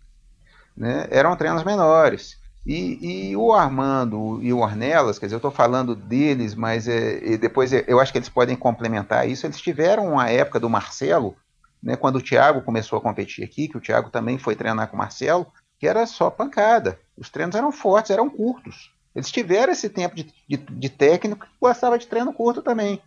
[0.81, 2.41] né, eram treinos menores.
[2.67, 7.37] E, e, o Armando e o Ornelas, quer dizer, eu estou falando deles, mas é,
[7.37, 9.47] depois eu acho que eles podem complementar isso.
[9.47, 11.37] Eles tiveram uma época do Marcelo,
[11.83, 14.97] né, quando o Thiago começou a competir aqui, que o Thiago também foi treinar com
[14.97, 15.47] o Marcelo,
[15.79, 16.99] que era só pancada.
[17.17, 18.91] Os treinos eram fortes, eram curtos.
[19.15, 23.03] Eles tiveram esse tempo de, de, de técnico que gostava de treino curto também.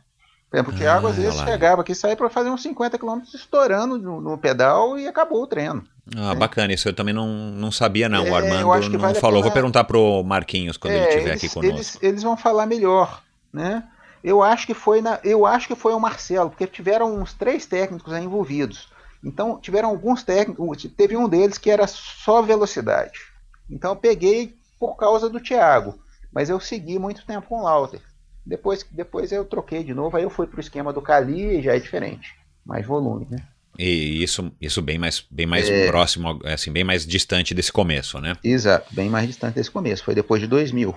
[0.54, 1.46] Por exemplo, o Thiago ah, às vezes lá.
[1.46, 5.48] chegava aqui, saía para fazer uns 50 km estourando no, no, pedal e acabou o
[5.48, 5.84] treino.
[6.16, 9.42] Ah, bacana, isso eu também não, não sabia não, é, o Armando não vale falou,
[9.42, 11.76] vou perguntar pro Marquinhos quando é, ele estiver aqui conosco.
[11.76, 13.84] Eles, eles vão falar melhor, né?
[14.24, 17.66] Eu acho que foi na, eu acho que foi o Marcelo, porque tiveram uns três
[17.66, 18.90] técnicos envolvidos.
[19.24, 23.22] Então tiveram alguns técnicos, teve um deles que era só velocidade.
[23.68, 25.98] Então eu peguei por causa do Thiago,
[26.32, 28.02] mas eu segui muito tempo com o Lauter.
[28.46, 31.62] Depois, depois eu troquei de novo, aí eu fui para o esquema do Kali e
[31.62, 32.36] já é diferente.
[32.66, 33.38] Mais volume, né?
[33.78, 35.88] E isso, isso bem mais, bem mais é...
[35.88, 38.36] próximo, assim, bem mais distante desse começo, né?
[38.44, 40.04] Exato, bem mais distante desse começo.
[40.04, 40.94] Foi depois de 2000,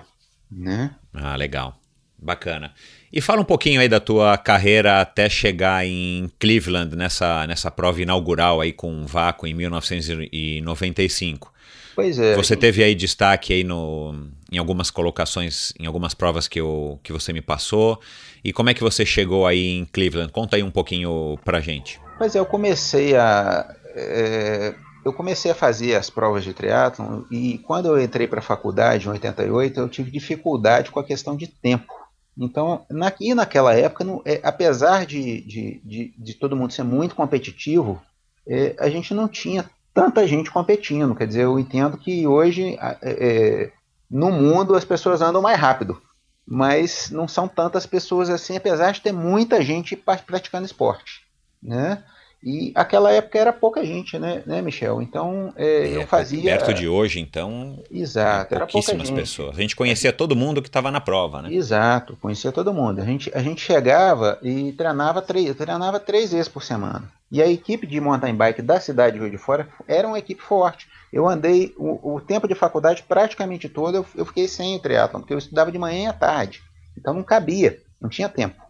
[0.51, 0.93] né?
[1.13, 1.75] Ah, legal.
[2.19, 2.73] Bacana.
[3.13, 8.01] E fala um pouquinho aí da tua carreira até chegar em Cleveland, nessa, nessa prova
[8.01, 11.53] inaugural aí com o Vácuo em 1995.
[11.97, 12.35] Pois é.
[12.35, 14.13] Você teve aí destaque aí no,
[14.51, 17.99] em algumas colocações, em algumas provas que, eu, que você me passou.
[18.43, 20.31] E como é que você chegou aí em Cleveland?
[20.31, 21.99] Conta aí um pouquinho pra gente.
[22.19, 23.75] Pois é, eu comecei a.
[23.95, 28.43] É, eu comecei a fazer as provas de triatlon e quando eu entrei para a
[28.43, 31.91] faculdade em 88, eu tive dificuldade com a questão de tempo.
[32.37, 36.83] Então, na, e naquela época, não, é, apesar de, de, de, de, todo mundo ser
[36.83, 37.99] muito competitivo,
[38.47, 41.15] é, a gente não tinha tanta gente competindo.
[41.15, 43.71] Quer dizer, eu entendo que hoje é, é,
[44.09, 45.99] no mundo as pessoas andam mais rápido,
[46.45, 51.23] mas não são tantas pessoas assim, apesar de ter muita gente praticando esporte,
[51.61, 52.03] né?
[52.43, 55.01] E aquela época era pouca gente, né, né Michel?
[55.01, 56.43] Então é, é, eu fazia.
[56.43, 57.81] Perto de hoje, então.
[57.91, 59.57] Exato, era pouquíssimas pessoas.
[59.57, 61.53] A gente conhecia todo mundo que estava na prova, né?
[61.53, 63.01] Exato, conhecia todo mundo.
[63.01, 67.11] A gente, a gente chegava e treinava três, treinava três vezes por semana.
[67.31, 70.41] E a equipe de mountain bike da cidade de Rio de Fora era uma equipe
[70.41, 70.87] forte.
[71.11, 75.21] Eu andei o, o tempo de faculdade praticamente todo, eu, eu fiquei sem o triatlon,
[75.21, 76.61] porque eu estudava de manhã e à tarde.
[76.97, 78.61] Então não cabia, não tinha tempo.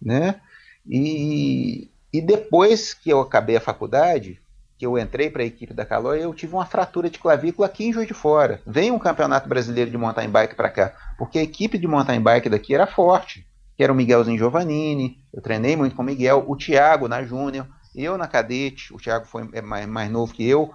[0.00, 0.40] Né?
[0.88, 4.40] E, e depois que eu acabei a faculdade,
[4.78, 7.86] que eu entrei para a equipe da Caloi, eu tive uma fratura de clavícula aqui
[7.86, 8.60] em Juiz de Fora.
[8.66, 12.48] Veio um campeonato brasileiro de mountain bike para cá, porque a equipe de mountain bike
[12.48, 16.56] daqui era forte, que era o Miguelzinho Giovannini, eu treinei muito com o Miguel, o
[16.56, 20.70] Thiago na Júnior, eu na cadete, o Thiago foi é mais, mais novo que eu,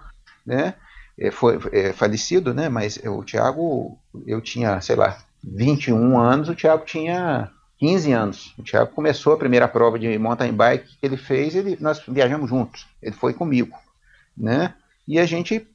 [0.45, 0.73] né?
[1.17, 2.67] É, foi é, falecido, né?
[2.67, 8.53] Mas o Thiago, eu tinha, sei lá, 21 anos, o Thiago tinha 15 anos.
[8.59, 12.47] O Thiago começou a primeira prova de mountain bike que ele fez, ele, nós viajamos
[12.47, 12.85] juntos.
[13.01, 13.75] Ele foi comigo,
[14.37, 14.75] né?
[15.07, 15.67] E a gente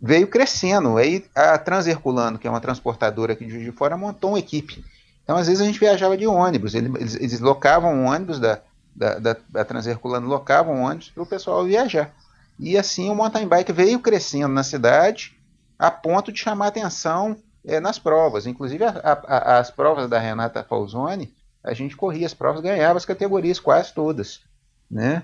[0.00, 0.98] veio crescendo.
[0.98, 4.84] Aí a Transherculano, que é uma transportadora aqui de Juiz de Fora, montou uma equipe.
[5.22, 6.74] Então, às vezes, a gente viajava de ônibus.
[6.74, 8.60] Eles, eles locavam um ônibus da,
[8.94, 12.14] da, da, da locavam um ônibus para o pessoal viajar.
[12.60, 15.34] E assim o mountain bike veio crescendo na cidade
[15.78, 18.46] a ponto de chamar atenção é, nas provas.
[18.46, 21.32] Inclusive, a, a, as provas da Renata Falzoni,
[21.64, 24.40] a gente corria as provas, ganhava as categorias quase todas,
[24.90, 25.22] né?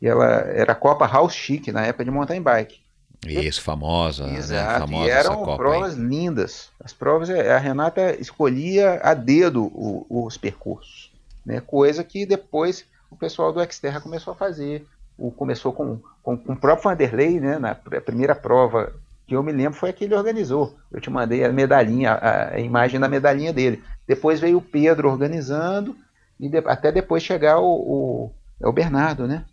[0.00, 2.82] E ela era a Copa House Chic na época de mountain bike.
[3.26, 4.26] Isso, famosa.
[4.26, 4.36] Né?
[4.36, 4.78] Exato, né?
[4.80, 6.00] famosa e eram provas aí.
[6.00, 6.70] lindas.
[6.82, 9.70] As provas, a Renata escolhia a dedo
[10.10, 11.12] os percursos,
[11.44, 11.60] né?
[11.60, 14.86] coisa que depois o pessoal do Xterra começou a fazer.
[15.16, 17.58] O, começou com, com, com o próprio Vanderlei, né?
[17.58, 18.92] na primeira prova
[19.26, 20.74] que eu me lembro foi a que ele organizou.
[20.92, 23.82] Eu te mandei a medalhinha, a, a imagem da medalhinha dele.
[24.06, 25.96] Depois veio o Pedro organizando,
[26.38, 29.44] e de, até depois chegar o, o, é o Bernardo, né?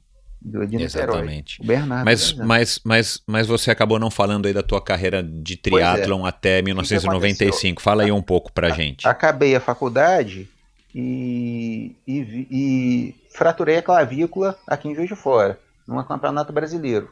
[0.42, 1.62] Do, de Exatamente.
[1.62, 2.06] O Bernardo.
[2.06, 6.30] Mas, mas, mas, mas você acabou não falando aí da tua carreira de triatlon é.
[6.30, 7.78] até 1995.
[7.78, 9.08] Que Fala aí um pouco pra a, gente.
[9.08, 10.50] Acabei a faculdade
[10.96, 17.10] e, e, e fraturei a clavícula aqui em Juiz de Fora, num campeonato brasileiro.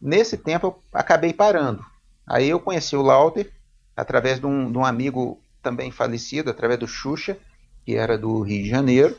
[0.00, 1.84] Nesse tempo eu acabei parando.
[2.26, 3.50] Aí eu conheci o Lauter
[3.94, 7.36] através de um, de um amigo também falecido, através do Xuxa,
[7.84, 9.16] que era do Rio de Janeiro,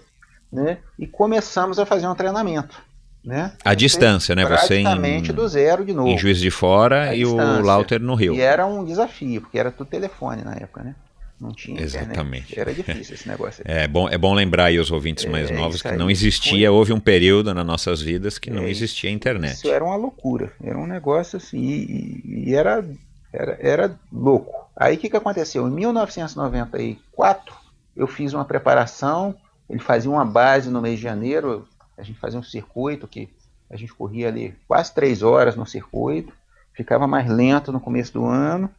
[0.52, 0.80] né?
[1.00, 2.82] E começamos a fazer um treinamento.
[3.24, 3.54] Né?
[3.64, 4.46] A distância, né?
[4.46, 6.10] Você em, do zero de novo.
[6.10, 7.62] Em Juiz de Fora a e distância.
[7.62, 8.34] o Lauter no Rio.
[8.34, 10.96] E era um desafio, porque era tudo telefone na época, né?
[11.40, 12.54] Não tinha Exatamente.
[12.54, 12.60] Internet.
[12.60, 13.64] Era difícil esse negócio.
[13.68, 16.78] É bom, é bom lembrar aí os ouvintes mais é, novos que não existia, foi.
[16.78, 19.56] houve um período nas nossas vidas que é, não existia internet.
[19.56, 22.86] Isso era uma loucura, era um negócio assim, e, e era,
[23.32, 24.63] era, era louco.
[24.76, 25.68] Aí o que, que aconteceu?
[25.68, 27.56] Em 1994,
[27.96, 29.36] eu fiz uma preparação,
[29.70, 33.30] ele fazia uma base no mês de janeiro, a gente fazia um circuito que
[33.70, 36.34] a gente corria ali quase três horas no circuito,
[36.74, 38.70] ficava mais lento no começo do ano,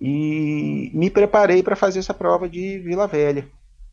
[0.00, 3.46] e me preparei para fazer essa prova de Vila Velha,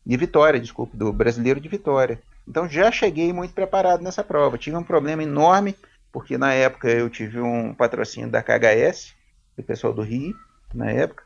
[0.04, 2.20] de Vitória, desculpe, do Brasileiro de Vitória.
[2.46, 4.58] Então já cheguei muito preparado nessa prova.
[4.58, 5.76] Tive um problema enorme,
[6.10, 9.14] porque na época eu tive um patrocínio da KHS,
[9.56, 10.34] do pessoal do Rio,
[10.74, 11.22] na época,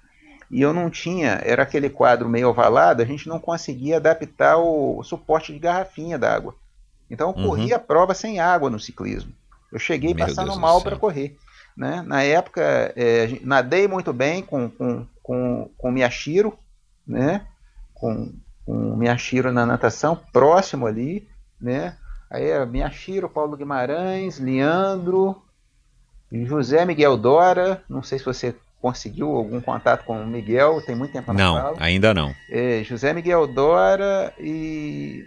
[0.50, 5.02] e eu não tinha, era aquele quadro meio ovalado, a gente não conseguia adaptar o,
[5.02, 6.54] suporte de garrafinha d'água.
[7.11, 7.48] Então eu uhum.
[7.48, 9.33] corri a prova sem água no ciclismo.
[9.72, 11.37] Eu cheguei Meu passando Deus mal para correr.
[11.76, 12.02] Né?
[12.07, 12.62] Na época,
[12.94, 16.57] é, nadei muito bem com, com, com, com Miyashiro,
[17.07, 17.46] né?
[17.92, 18.33] com,
[18.64, 21.28] com Miyashiro na natação, próximo ali.
[21.61, 21.96] Né?
[22.30, 25.42] Aí era Miyashiro, Paulo Guimarães, Leandro,
[26.30, 27.83] José Miguel Dora.
[27.88, 28.54] Não sei se você
[28.85, 31.77] conseguiu algum contato com o Miguel, tem muito tempo Não, fala.
[31.81, 32.35] ainda não.
[32.51, 35.25] É, José Miguel Dora e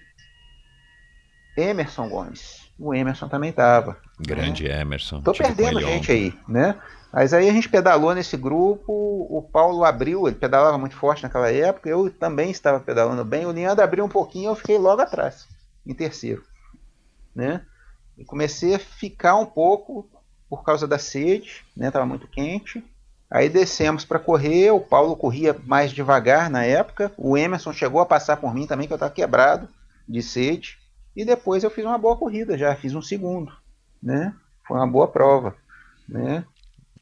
[1.57, 3.97] Emerson Gomes o Emerson também estava.
[4.19, 4.81] Grande né?
[4.81, 5.21] Emerson.
[5.21, 6.79] Tô perdendo gente aí, né?
[7.11, 11.51] Mas aí a gente pedalou nesse grupo, o Paulo abriu, ele pedalava muito forte naquela
[11.51, 15.47] época, eu também estava pedalando bem, o Leandro abriu um pouquinho, eu fiquei logo atrás,
[15.85, 16.43] em terceiro,
[17.33, 17.65] né?
[18.17, 20.07] E comecei a ficar um pouco
[20.47, 21.89] por causa da sede, né?
[21.89, 22.83] Tava muito quente.
[23.29, 28.05] Aí descemos para correr, o Paulo corria mais devagar na época, o Emerson chegou a
[28.05, 29.67] passar por mim também, que eu estava quebrado
[30.07, 30.77] de sede.
[31.15, 33.51] E depois eu fiz uma boa corrida já, fiz um segundo,
[34.01, 34.33] né?
[34.65, 35.55] Foi uma boa prova,
[36.07, 36.45] né?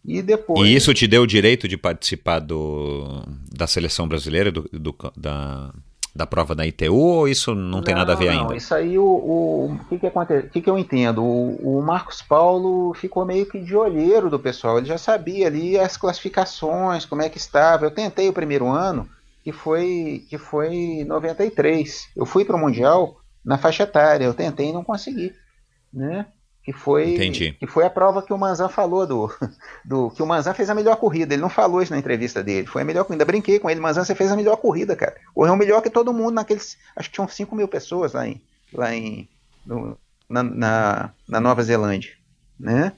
[0.04, 0.68] E depois.
[0.68, 5.74] E isso te deu o direito de participar do, da seleção brasileira, do, do da,
[6.16, 8.56] da prova da ITU, ou isso não, não tem nada a ver não, ainda?
[8.56, 10.48] Isso aí, o, o, que, que acontece?
[10.48, 11.22] Que, que eu entendo?
[11.22, 15.78] O, o Marcos Paulo ficou meio que de olheiro do pessoal, ele já sabia ali
[15.78, 17.86] as classificações, como é que estava.
[17.86, 19.10] Eu tentei o primeiro ano,
[19.44, 22.10] que foi, que foi 93.
[22.16, 24.24] Eu fui para o Mundial na faixa etária.
[24.24, 25.34] Eu tentei e não consegui,
[25.94, 26.28] né?
[26.66, 27.56] Que foi, Entendi.
[27.60, 29.32] que foi a prova que o Manzan falou do,
[29.86, 31.36] do que o Manzan fez a melhor corrida.
[31.36, 32.66] Ele não falou isso na entrevista dele.
[32.66, 33.24] Foi a melhor corrida.
[33.24, 35.16] Brinquei com ele, Manzan, você fez a melhor corrida, cara.
[35.36, 36.76] Correu melhor que todo mundo naqueles.
[36.96, 38.42] Acho que tinham 5 mil pessoas lá em,
[38.74, 39.30] lá em
[39.64, 39.96] no,
[40.28, 42.14] na, na, na, Nova Zelândia,
[42.60, 42.94] né?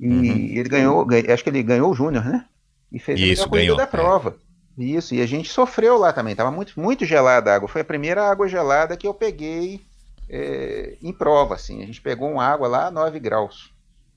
[0.00, 0.24] E uhum.
[0.24, 2.44] ele ganhou, acho que ele ganhou o Júnior, né?
[2.90, 4.36] E fez isso, a melhor corrida ganhou, da prova.
[4.76, 4.82] É.
[4.82, 6.34] Isso, e a gente sofreu lá também.
[6.34, 7.68] Tava muito, muito gelada a água.
[7.68, 9.80] Foi a primeira água gelada que eu peguei
[10.28, 11.82] é, em prova, assim.
[11.82, 13.72] A gente pegou uma água lá a 9 graus,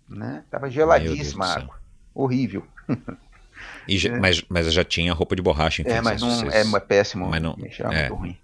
[0.09, 0.43] né?
[0.49, 1.75] Tava geladíssima a água,
[2.13, 2.65] horrível.
[3.87, 4.19] Já, é.
[4.19, 5.91] mas, mas já tinha roupa de borracha, enfim.
[5.91, 6.53] É, mas não, vocês...
[6.53, 7.27] é, é péssimo.
[7.27, 8.37] Mas não, é, muito ruim.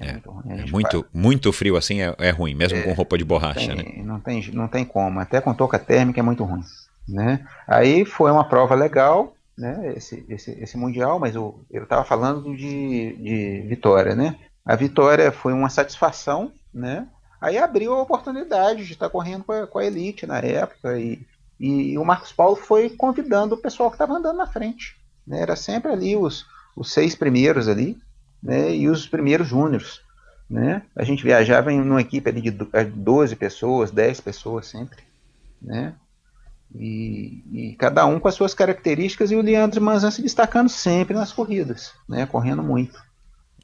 [0.00, 0.44] É, é, muito, ruim.
[0.46, 4.02] É muito, muito, frio assim é, é ruim, mesmo com roupa de borracha, tem, né?
[4.04, 6.62] Não tem, não tem como, até com touca térmica é muito ruim.
[7.08, 7.46] Né?
[7.66, 9.92] Aí foi uma prova legal, né?
[9.96, 14.36] Esse, esse, esse mundial, mas eu estava falando de, de vitória, né?
[14.64, 17.06] A vitória foi uma satisfação, né?
[17.40, 21.20] Aí abriu a oportunidade de estar correndo com a, com a elite na época e,
[21.60, 24.96] e, o Marcos Paulo foi convidando o pessoal que estava andando na frente.
[25.26, 25.40] Né?
[25.40, 27.98] Era sempre ali os, os seis primeiros ali
[28.42, 28.74] né?
[28.74, 30.00] e os primeiros júniores.
[30.48, 30.82] Né?
[30.96, 35.02] A gente viajava em uma equipe de 12 pessoas, 10 pessoas sempre.
[35.60, 35.94] Né?
[36.74, 41.14] E, e, cada um com as suas características e o Leandro Manzan se destacando sempre
[41.14, 42.24] nas corridas, né?
[42.24, 43.03] correndo muito.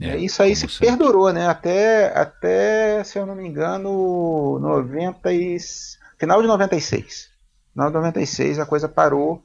[0.00, 0.86] É, isso aí se sempre.
[0.86, 1.46] perdurou, né?
[1.46, 5.58] Até, até, se eu não me engano, 90 e...
[6.18, 7.28] final de 96.
[7.72, 9.44] Final de 96 a coisa parou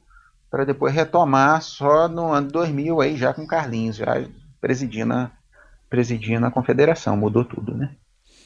[0.50, 4.26] para depois retomar só no ano 2000 aí já com Carlinhos, já
[4.62, 5.32] presidindo a,
[5.90, 7.94] presidindo a confederação, mudou tudo, né?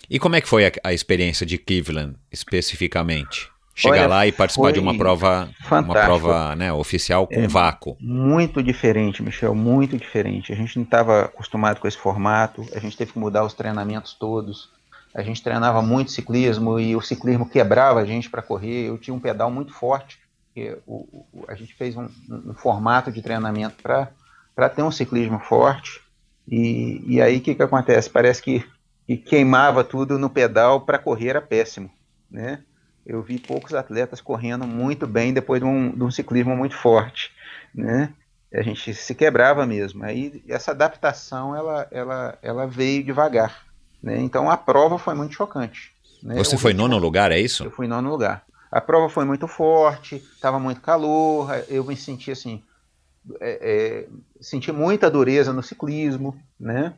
[0.10, 3.52] E como é que foi a, a experiência de Cleveland especificamente?
[3.80, 5.86] Chegar Olha, lá e participar de uma prova, fantástico.
[5.86, 7.96] uma prova né, oficial com é, vácuo.
[7.98, 10.52] Muito diferente, Michel, muito diferente.
[10.52, 14.14] A gente não estava acostumado com esse formato, a gente teve que mudar os treinamentos
[14.14, 14.70] todos.
[15.16, 18.90] A gente treinava muito ciclismo e o ciclismo quebrava a gente para correr.
[18.90, 20.20] Eu tinha um pedal muito forte.
[20.86, 26.02] O, o, a gente fez um, um formato de treinamento para ter um ciclismo forte.
[26.46, 28.10] E, e aí o que, que acontece?
[28.10, 28.66] Parece que,
[29.08, 31.90] que queimava tudo no pedal para correr era péssimo,
[32.30, 32.60] né?
[33.10, 37.32] Eu vi poucos atletas correndo muito bem depois de um, de um ciclismo muito forte,
[37.74, 38.14] né?
[38.54, 40.04] A gente se quebrava mesmo.
[40.04, 43.66] Aí essa adaptação ela, ela, ela veio devagar,
[44.02, 44.20] né?
[44.20, 45.92] Então a prova foi muito chocante.
[46.22, 46.36] Né?
[46.36, 47.64] Você foi nono lugar, é isso?
[47.64, 48.44] Eu fui nono lugar.
[48.72, 52.62] A prova foi muito forte, estava muito calor, eu me senti assim,
[53.42, 54.08] é, é,
[54.40, 56.94] senti muita dureza no ciclismo, né?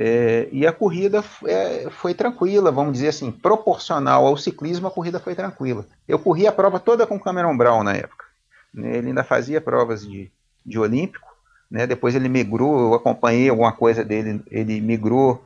[0.00, 5.18] É, e a corrida é, foi tranquila, vamos dizer assim, proporcional ao ciclismo, a corrida
[5.18, 5.84] foi tranquila.
[6.06, 8.24] Eu corri a prova toda com Cameron Brown na época.
[8.72, 8.96] Né?
[8.96, 10.30] Ele ainda fazia provas de,
[10.64, 11.26] de olímpico,
[11.68, 11.84] né?
[11.84, 15.44] depois ele migrou, eu acompanhei alguma coisa dele, ele migrou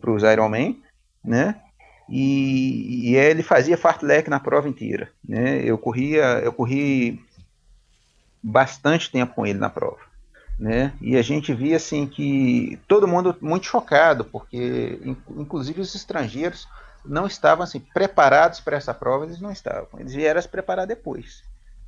[0.00, 0.80] para os Ironman,
[1.24, 1.56] né?
[2.08, 5.10] E, e ele fazia fartlek na prova inteira.
[5.26, 5.60] Né?
[5.64, 7.20] Eu corria, eu corri
[8.40, 10.11] bastante tempo com ele na prova
[10.62, 10.92] né?
[11.00, 15.00] E a gente via assim que todo mundo muito chocado, porque
[15.36, 16.68] inclusive os estrangeiros
[17.04, 19.98] não estavam assim preparados para essa prova, eles não estavam.
[19.98, 21.42] Eles vieram se preparar depois.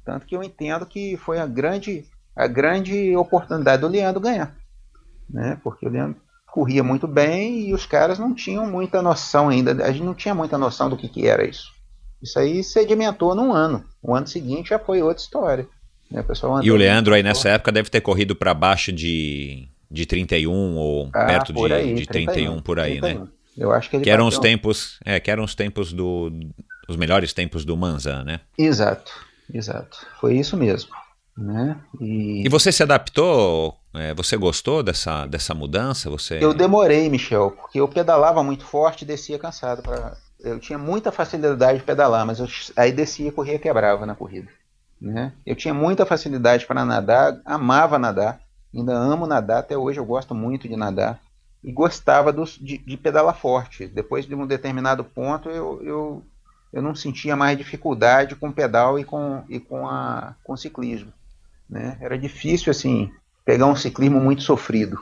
[0.04, 4.52] Tanto que eu entendo que foi a grande a grande oportunidade do Leandro ganhar,
[5.30, 5.56] né?
[5.62, 9.92] Porque o Leandro corria muito bem e os caras não tinham muita noção ainda, a
[9.92, 11.72] gente não tinha muita noção do que, que era isso.
[12.20, 13.84] Isso aí sedimentou num ano.
[14.02, 15.68] O ano seguinte já foi outra história.
[16.14, 16.24] Né?
[16.42, 20.76] O e o Leandro aí nessa época deve ter corrido para baixo de, de 31
[20.76, 23.20] ou ah, perto de, aí, de 31, 31 por aí, 31.
[23.24, 23.28] né?
[23.58, 26.30] Eu acho que ele que eram os tempos, é, que eram os tempos do
[26.88, 28.40] os melhores tempos do Manzan, né?
[28.56, 29.10] Exato,
[29.52, 30.06] exato.
[30.20, 30.90] Foi isso mesmo,
[31.36, 31.76] né?
[32.00, 33.76] E, e você se adaptou?
[33.92, 36.10] É, você gostou dessa, dessa mudança?
[36.10, 40.78] Você Eu demorei, Michel, porque eu pedalava muito forte e descia cansado para eu tinha
[40.78, 42.46] muita facilidade de pedalar, mas eu,
[42.76, 44.48] aí descia, corria, quebrava na corrida.
[45.04, 45.34] Né?
[45.44, 48.40] Eu tinha muita facilidade para nadar, amava nadar,
[48.74, 51.20] ainda amo nadar, até hoje eu gosto muito de nadar
[51.62, 53.86] e gostava de, de, pedalar forte.
[53.86, 56.22] Depois de um determinado ponto, eu, eu,
[56.72, 61.12] eu não sentia mais dificuldade com pedal e com, e com, a, com ciclismo.
[61.68, 61.98] Né?
[62.00, 63.12] Era difícil assim
[63.44, 64.98] pegar um ciclismo muito sofrido.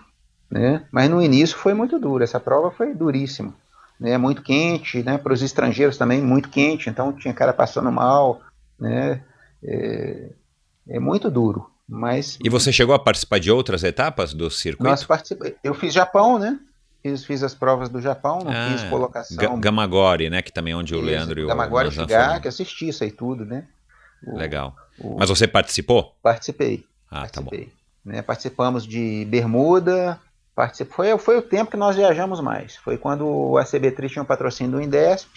[0.50, 0.84] Né?
[0.90, 3.54] Mas no início foi muito duro, essa prova foi duríssima.
[4.00, 4.18] Né?
[4.18, 5.16] Muito quente, né?
[5.16, 8.40] para os estrangeiros também muito quente, então tinha cara passando mal.
[8.80, 9.22] Né?
[9.64, 10.30] É,
[10.88, 11.70] é muito duro.
[11.88, 14.84] Mas, e você chegou a participar de outras etapas do circuito?
[14.88, 15.06] Nós.
[15.62, 16.58] Eu fiz Japão, né?
[17.02, 19.60] Fiz, fiz as provas do Japão, não ah, fiz colocação.
[19.60, 20.40] Gamagori, né?
[20.40, 23.44] Que também é onde o Leandro e o Gamagori chegar, que assisti isso aí tudo,
[23.44, 23.66] né?
[24.24, 24.74] O, Legal.
[24.98, 25.16] O...
[25.18, 26.16] Mas você participou?
[26.22, 26.84] Participei.
[27.10, 28.12] Ah, participei, tá bom.
[28.12, 28.22] Né?
[28.22, 30.18] Participamos de Bermuda,
[30.54, 30.92] particip...
[30.92, 32.76] foi, foi o tempo que nós viajamos mais.
[32.76, 35.28] Foi quando o ACB3 tinha um patrocínio do Indesp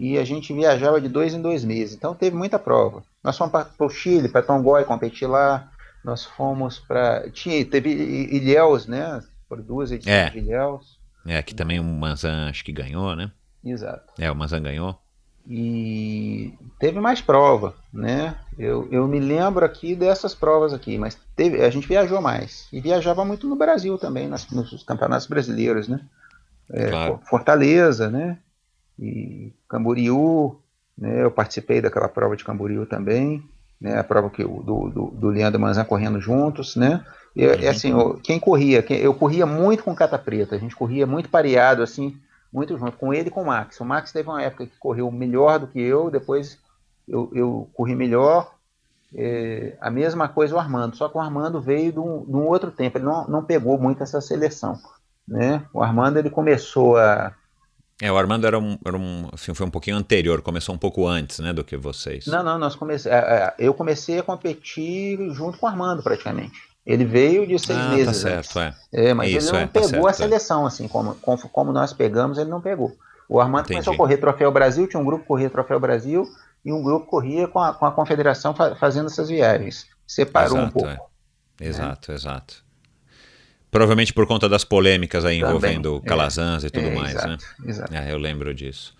[0.00, 1.94] e a gente viajava de dois em dois meses.
[1.94, 3.02] Então teve muita prova.
[3.22, 5.70] Nós fomos para o Chile, para Tongoy competir lá.
[6.02, 7.24] Nós fomos para.
[7.70, 9.22] Teve Ilhéus, né?
[9.46, 10.30] Por duas edições é.
[10.30, 10.98] de Ilhéus.
[11.26, 13.30] É, que também o Manzan acho que ganhou, né?
[13.62, 14.10] Exato.
[14.18, 14.98] É, o Manzan ganhou.
[15.46, 18.34] E teve mais prova, né?
[18.58, 22.68] Eu, eu me lembro aqui dessas provas aqui, mas teve, a gente viajou mais.
[22.72, 26.00] E viajava muito no Brasil também, nas, nos campeonatos brasileiros, né?
[26.70, 27.20] É, claro.
[27.28, 28.38] Fortaleza, né?
[29.00, 30.60] E Camboriú,
[30.96, 33.42] né, eu participei daquela prova de Camboriú também,
[33.80, 37.02] né, a prova que do, do, do Leandro Manzan correndo juntos, né,
[37.34, 37.68] e, uhum.
[37.70, 41.30] assim, eu, quem corria, quem, eu corria muito com Cata Preta, a gente corria muito
[41.30, 42.14] pareado, assim,
[42.52, 43.80] muito junto, com ele e com o Max.
[43.80, 46.58] O Max teve uma época que correu melhor do que eu, depois
[47.08, 48.52] eu, eu corri melhor,
[49.14, 52.46] é, a mesma coisa o Armando, só que o Armando veio de um, de um
[52.46, 54.78] outro tempo, ele não, não pegou muito essa seleção,
[55.26, 57.32] né, o Armando ele começou a
[58.00, 61.06] é, o Armando era um, era um assim, foi um pouquinho anterior, começou um pouco
[61.06, 62.26] antes, né, do que vocês.
[62.26, 63.08] Não, não, nós comece...
[63.08, 66.70] É, é, eu comecei a competir junto com o Armando, praticamente.
[66.84, 68.22] Ele veio de seis ah, tá meses.
[68.22, 68.74] Tá certo, é.
[68.92, 69.14] é.
[69.14, 70.12] mas Isso, ele não é, tá pegou certo, a é.
[70.14, 72.96] seleção, assim, como, como, como, nós pegamos, ele não pegou.
[73.28, 73.74] O Armando Entendi.
[73.74, 76.26] começou a correr Troféu Brasil, tinha um grupo que corria Troféu Brasil
[76.64, 79.86] e um grupo corria com a, com a confederação fazendo essas viagens.
[80.06, 81.10] Separou exato, um pouco.
[81.60, 81.66] É.
[81.66, 82.16] Exato, né?
[82.16, 82.64] exato.
[83.70, 87.28] Provavelmente por conta das polêmicas aí envolvendo Também, Calazans é, e tudo é, mais, exato,
[87.28, 87.38] né?
[87.66, 87.94] Exato.
[87.94, 88.94] É, eu lembro disso.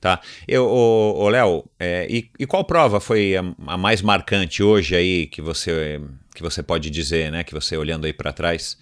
[0.00, 0.20] Tá.
[0.46, 5.26] Eu, ô, Léo, é, e, e, qual prova foi a, a, mais marcante hoje aí
[5.26, 5.98] que você,
[6.34, 7.42] que você pode dizer, né?
[7.42, 8.76] Que você olhando aí para trás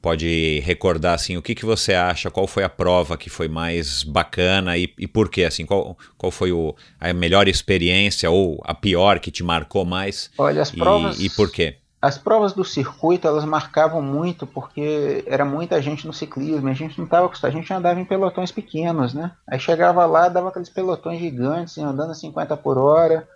[0.00, 4.02] pode recordar assim o que, que você acha qual foi a prova que foi mais
[4.02, 8.74] bacana e, e por quê assim qual, qual foi o, a melhor experiência ou a
[8.74, 12.64] pior que te marcou mais olha as provas e, e por quê as provas do
[12.64, 17.56] circuito elas marcavam muito porque era muita gente no ciclismo, a gente não estava acostumado,
[17.56, 19.32] a gente andava em pelotões pequenos, né?
[19.48, 23.28] Aí chegava lá, dava aqueles pelotões gigantes, assim, andando a 50 por hora.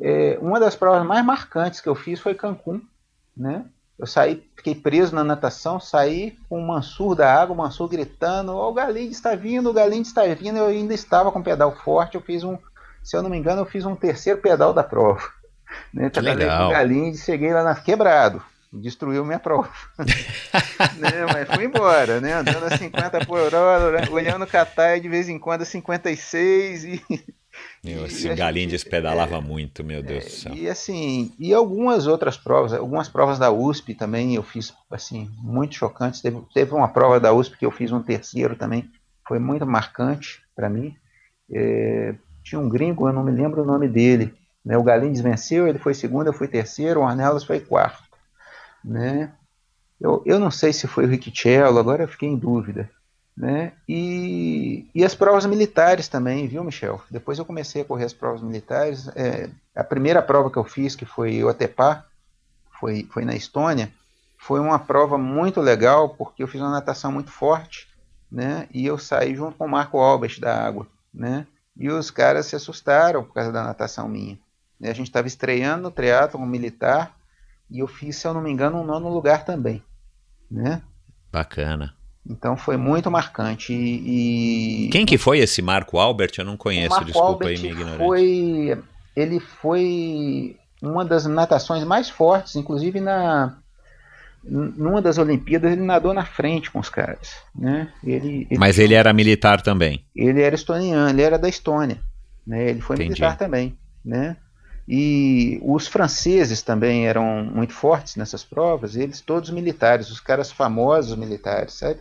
[0.00, 2.80] É, uma das provas mais marcantes que eu fiz foi Cancún,
[3.36, 3.66] né?
[3.98, 8.52] Eu saí, fiquei preso na natação, saí com o Mansur da água, o Mansur gritando,
[8.52, 12.14] oh, o Galinde está vindo, o Galinde está vindo, eu ainda estava com pedal forte,
[12.14, 12.58] eu fiz um,
[13.02, 15.22] se eu não me engano, eu fiz um terceiro pedal da prova.
[15.92, 16.10] Né?
[16.10, 16.68] Que legal.
[16.68, 19.70] com Galinde, cheguei lá na quebrado, destruiu minha prova.
[19.98, 21.10] né?
[21.32, 22.34] Mas fui embora, né?
[22.34, 27.02] Andando a 50 por hora, olhando o Catai de vez em quando a 56 e.
[27.82, 30.54] Meu, esse Galindes pedalava é, muito, meu Deus é, do céu.
[30.54, 35.74] E assim, e algumas outras provas, algumas provas da USP também eu fiz assim, muito
[35.74, 36.20] chocantes.
[36.20, 38.90] Teve, teve uma prova da USP que eu fiz um terceiro também,
[39.26, 40.94] foi muito marcante para mim.
[41.50, 44.34] É, tinha um gringo, eu não me lembro o nome dele,
[44.66, 44.76] né?
[44.76, 48.02] O Galindes venceu, ele foi segundo, eu fui terceiro, o Ornelas foi quarto.
[48.84, 49.32] Né?
[50.00, 52.90] Eu, eu não sei se foi o Ricciello, agora eu fiquei em dúvida.
[53.36, 53.74] Né?
[53.88, 57.00] E, e as provas militares também, viu, Michel?
[57.08, 59.06] Depois eu comecei a correr as provas militares.
[59.14, 62.04] É, a primeira prova que eu fiz, que foi o Atepá,
[62.80, 63.92] foi, foi na Estônia,
[64.36, 67.86] foi uma prova muito legal, porque eu fiz uma natação muito forte,
[68.30, 68.66] né?
[68.72, 71.46] E eu saí junto com o Marco Albert da água, né?
[71.76, 74.38] E os caras se assustaram por causa da natação minha.
[74.82, 77.16] A gente estava estreando no triatlon militar
[77.70, 79.82] e eu fiz, se eu não me engano, um nono lugar também.
[80.50, 80.82] Né?
[81.32, 81.94] Bacana.
[82.28, 83.72] Então foi muito marcante.
[83.72, 86.32] E, Quem que foi esse Marco Albert?
[86.38, 88.04] Eu não conheço, desculpa Albert aí minha ignorância.
[88.04, 88.82] Foi,
[89.14, 93.56] ele foi uma das natações mais fortes, inclusive na
[94.48, 97.92] numa das Olimpíadas ele nadou na frente com os caras, né?
[98.04, 100.04] Ele, ele Mas ele era militar também.
[100.14, 101.98] Ele era estoniano, ele era da Estônia,
[102.46, 102.70] né?
[102.70, 103.10] Ele foi Entendi.
[103.10, 104.36] militar também, né?
[104.88, 111.18] E os franceses também eram muito fortes nessas provas, eles todos militares, os caras famosos
[111.18, 111.98] militares, sabe?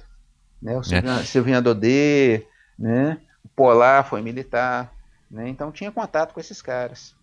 [0.61, 0.77] Né?
[0.77, 1.23] O é.
[1.23, 2.45] Sylvain Daudet,
[2.77, 3.17] né?
[3.43, 4.93] o Polar foi militar,
[5.31, 5.49] né?
[5.49, 7.15] então tinha contato com esses caras.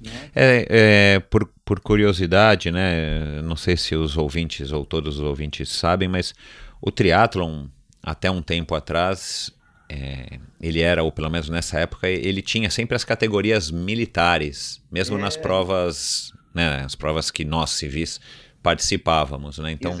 [0.00, 0.30] Né?
[0.34, 3.40] É, é, por, por curiosidade, né?
[3.42, 6.34] não sei se os ouvintes ou todos os ouvintes sabem, mas
[6.82, 7.66] o triatlon,
[8.02, 9.52] até um tempo atrás,
[9.88, 15.18] é, ele era, ou pelo menos nessa época, ele tinha sempre as categorias militares, mesmo
[15.18, 15.20] é.
[15.20, 18.20] nas provas, né, as provas que nós civis
[18.62, 19.72] participávamos, né?
[19.72, 19.96] Então,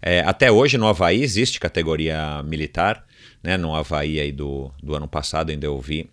[0.00, 3.04] é, até hoje no Havaí existe categoria militar,
[3.42, 3.56] né?
[3.56, 6.08] No Havaí aí do, do ano passado ainda eu vi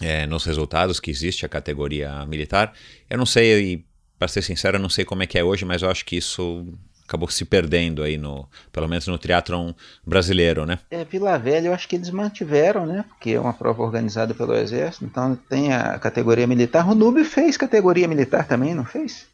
[0.00, 2.72] é, nos resultados que existe a categoria militar.
[3.08, 3.84] Eu não sei,
[4.18, 6.16] para ser sincero, eu não sei como é que é hoje, mas eu acho que
[6.16, 6.66] isso
[7.10, 9.72] acabou se perdendo aí no, pelo menos no triatlon
[10.06, 10.78] brasileiro, né?
[10.90, 13.04] É, Vila Velha eu acho que eles mantiveram, né?
[13.08, 16.88] Porque é uma prova organizada pelo Exército, então tem a categoria militar.
[16.88, 19.26] O Nubio fez categoria militar também, não fez?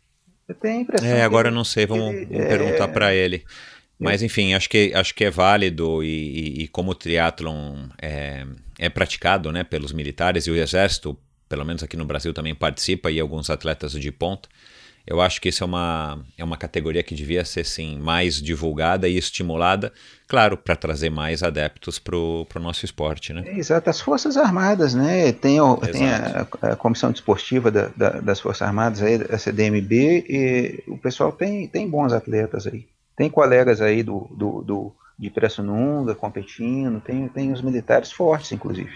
[0.49, 1.09] Eu tenho a impressão.
[1.09, 2.93] É, agora eu não sei, vamos, ele, vamos perguntar é...
[2.93, 3.45] para ele.
[3.99, 8.47] Mas enfim, acho que, acho que é válido e, e, e como o triatlon é,
[8.79, 11.18] é praticado né, pelos militares e o exército,
[11.49, 14.49] pelo menos aqui no Brasil também participa e alguns atletas de ponta,
[15.07, 19.09] eu acho que isso é uma, é uma categoria que devia ser sim, mais divulgada
[19.09, 19.92] e estimulada,
[20.26, 23.32] claro, para trazer mais adeptos para o nosso esporte.
[23.32, 23.44] Né?
[23.57, 25.32] Exato, as Forças Armadas, né?
[25.32, 30.24] Tem, o, tem a, a, Comissão Desportiva da, da, das Forças Armadas, aí, a CDMB,
[30.28, 32.86] e o pessoal tem, tem bons atletas aí.
[33.16, 38.92] Tem colegas aí do, do, do de Pirassununga competindo, tem, tem os militares fortes, inclusive.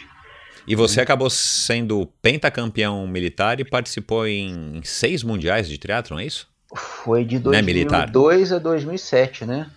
[0.66, 6.48] E você acabou sendo pentacampeão militar e participou em seis mundiais de triatlon, é isso?
[6.74, 9.70] Foi de 2002 né, a 2007, né?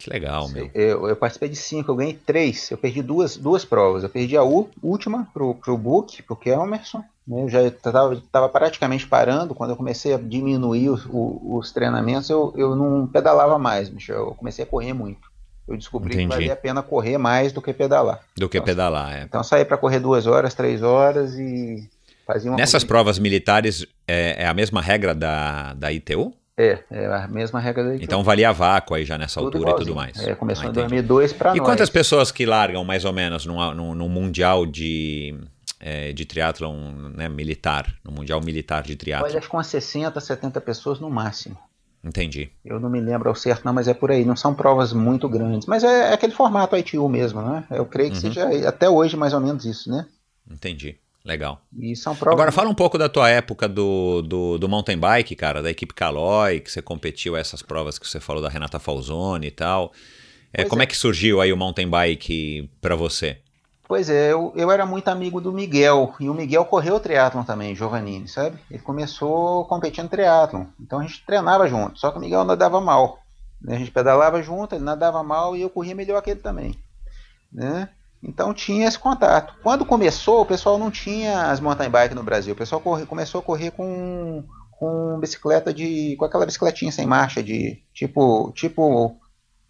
[0.00, 0.70] Que legal, meu.
[0.74, 2.70] Eu, eu, participei de cinco, eu ganhei três.
[2.70, 4.02] Eu perdi duas, duas provas.
[4.02, 7.04] Eu perdi a U, última pro, pro Book, pro Kelmerson.
[7.28, 7.42] Né?
[7.42, 9.54] Eu já estava praticamente parando.
[9.54, 14.10] Quando eu comecei a diminuir os, os treinamentos, eu, eu não pedalava mais, bicho.
[14.10, 15.29] Eu comecei a correr muito
[15.70, 16.28] eu descobri Entendi.
[16.28, 18.20] que valia a pena correr mais do que pedalar.
[18.36, 19.22] Do que então, pedalar, é.
[19.22, 21.88] Então saí para correr duas horas, três horas e
[22.26, 26.34] fazia uma Nessas provas militares é, é, a mesma regra da, da ITU?
[26.56, 28.04] É, é a mesma regra da ITU.
[28.04, 29.82] Então valia vácuo aí já nessa tudo altura igualzinho.
[29.82, 30.28] e tudo mais.
[30.28, 31.58] É, começou ah, em 2002 para nós.
[31.58, 35.38] E quantas pessoas que largam mais ou menos no, no, no mundial de
[35.78, 39.28] é, de triatlon né, militar, no Mundial Militar de Triatlon?
[39.28, 41.56] Olha, acho que umas 60, 70 pessoas no máximo.
[42.02, 42.50] Entendi.
[42.64, 44.24] Eu não me lembro ao certo, não, mas é por aí.
[44.24, 45.66] Não são provas muito grandes.
[45.66, 47.64] Mas é, é aquele formato ITU mesmo, né?
[47.70, 48.32] Eu creio que uhum.
[48.32, 50.06] seja até hoje mais ou menos isso, né?
[50.50, 50.96] Entendi.
[51.22, 51.60] Legal.
[51.78, 52.32] E são provas...
[52.32, 55.92] Agora fala um pouco da tua época do, do, do, mountain bike, cara, da equipe
[55.92, 59.92] Caloi, que você competiu essas provas que você falou da Renata Falzoni e tal.
[60.52, 60.84] É, como é.
[60.84, 60.86] é.
[60.86, 63.38] que surgiu aí o mountain bike para você?
[63.90, 67.74] Pois é, eu, eu era muito amigo do Miguel, e o Miguel correu triatlon também,
[67.74, 68.56] Giovannini, sabe?
[68.70, 73.18] Ele começou competindo triatlon, então a gente treinava junto, só que o Miguel nadava mal.
[73.60, 73.74] Né?
[73.74, 76.78] A gente pedalava junto, ele nadava mal e eu corria melhor que ele também.
[77.52, 77.88] Né?
[78.22, 79.56] Então tinha esse contato.
[79.60, 82.54] Quando começou, o pessoal não tinha as mountain bike no Brasil.
[82.54, 86.14] O pessoal corre, começou a correr com, com bicicleta de.
[86.16, 89.16] com aquela bicicletinha sem marcha de tipo tipo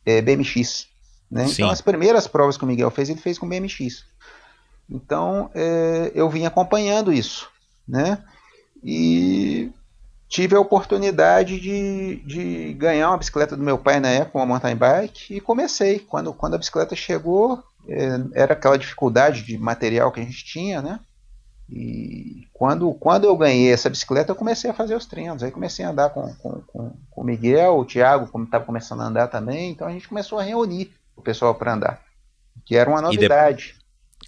[0.04, 0.89] é, BMX.
[1.30, 1.46] Né?
[1.48, 4.04] Então as primeiras provas que o Miguel fez, ele fez com BMX.
[4.88, 7.48] Então é, eu vim acompanhando isso,
[7.86, 8.22] né?
[8.82, 9.70] E
[10.28, 14.76] tive a oportunidade de, de ganhar uma bicicleta do meu pai na época, uma mountain
[14.76, 16.00] bike, e comecei.
[16.00, 20.82] Quando, quando a bicicleta chegou, é, era aquela dificuldade de material que a gente tinha,
[20.82, 21.00] né?
[21.68, 25.42] E quando, quando eu ganhei essa bicicleta, eu comecei a fazer os treinos.
[25.42, 29.02] Aí comecei a andar com, com, com, com o Miguel, o Thiago, como estava começando
[29.02, 29.70] a andar também.
[29.70, 32.02] Então a gente começou a reunir o pessoal para andar,
[32.64, 33.74] que era uma novidade.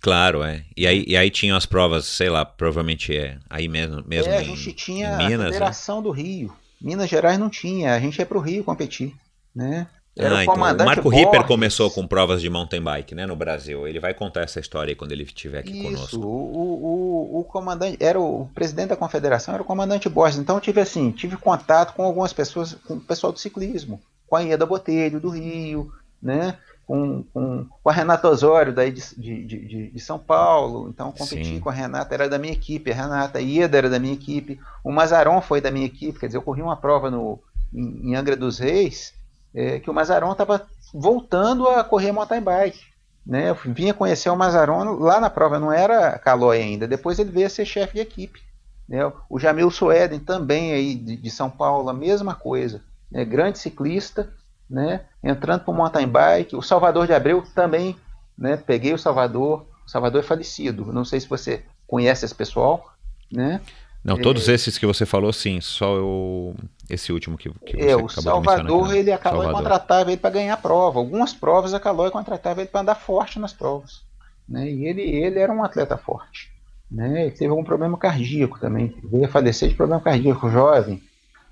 [0.00, 0.64] Claro, é.
[0.76, 4.38] E aí, e aí tinham as provas, sei lá, provavelmente é aí mesmo, mesmo é,
[4.38, 5.44] a gente tinha Minas, a né?
[5.52, 6.02] Federação né?
[6.02, 6.52] do Rio.
[6.80, 9.14] Minas Gerais não tinha, a gente ia para o Rio competir,
[9.54, 9.86] né?
[10.14, 11.24] Era ah, o então, o Marco Borges.
[11.24, 13.88] Ripper começou com provas de mountain bike, né, no Brasil.
[13.88, 16.18] Ele vai contar essa história aí quando ele estiver aqui Isso, conosco.
[16.18, 20.38] O, o, o comandante era o, o, presidente da confederação, era o comandante Borges.
[20.38, 24.36] Então eu tive assim, tive contato com algumas pessoas, com o pessoal do ciclismo, com
[24.36, 25.90] a Ieda Botelho do Rio,
[26.22, 26.58] né?
[26.92, 30.90] Com, com, com a Renata Osório, daí de, de, de, de São Paulo.
[30.90, 31.58] Então, competi Sim.
[31.60, 32.90] com a Renata, era da minha equipe.
[32.90, 34.60] A Renata Ieda era da minha equipe.
[34.84, 36.18] O Mazaron foi da minha equipe.
[36.18, 37.40] Quer dizer, eu corri uma prova no,
[37.72, 39.14] em, em Angra dos Reis,
[39.54, 42.82] é, que o Mazaron estava voltando a correr mountain bike.
[43.26, 43.48] Né?
[43.48, 46.86] Eu vinha conhecer o Mazaron lá na prova, não era Calói ainda.
[46.86, 48.38] Depois ele veio a ser chefe de equipe.
[48.86, 49.00] Né?
[49.30, 52.82] O Jamil Sueden também aí de, de São Paulo, a mesma coisa.
[53.10, 53.24] Né?
[53.24, 54.30] Grande ciclista,
[54.72, 55.02] né?
[55.22, 57.94] Entrando para o mountain bike, o Salvador de Abreu também,
[58.36, 58.56] né?
[58.56, 60.90] Peguei o Salvador, o Salvador é falecido.
[60.92, 62.90] Não sei se você conhece esse pessoal,
[63.30, 63.60] né?
[64.02, 64.54] Não, todos é...
[64.54, 65.60] esses que você falou, sim.
[65.60, 66.56] Só eu...
[66.88, 70.56] esse último que, que você é, o Salvador, ele a Calói contratava ele para ganhar
[70.56, 70.98] prova.
[70.98, 74.00] Algumas provas a Calói contratava ele para andar forte nas provas.
[74.48, 74.70] Né?
[74.70, 76.50] E ele, ele era um atleta forte.
[76.90, 77.26] Né?
[77.26, 78.96] Ele teve algum problema cardíaco também.
[79.04, 81.00] Veio a falecer de problema cardíaco jovem.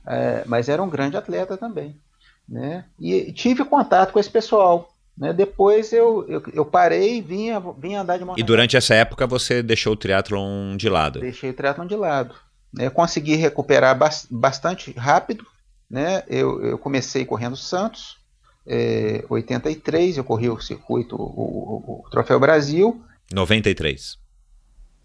[0.07, 1.95] É, mas era um grande atleta também.
[2.51, 2.85] Né?
[2.99, 4.93] E tive contato com esse pessoal.
[5.17, 5.33] Né?
[5.33, 9.27] Depois eu, eu, eu, parei e vinha, vinha andar de mountain E durante essa época
[9.27, 11.21] você deixou o triatlon de lado?
[11.21, 12.35] Deixei o triatlon de lado.
[12.73, 12.91] Né?
[12.91, 13.97] Consegui recuperar
[14.31, 15.47] bastante rápido.
[15.89, 16.25] Né?
[16.27, 18.17] Eu, eu comecei correndo Santos,
[18.67, 23.01] é, 83, eu corri o circuito, o, o, o Troféu Brasil.
[23.33, 24.19] 93.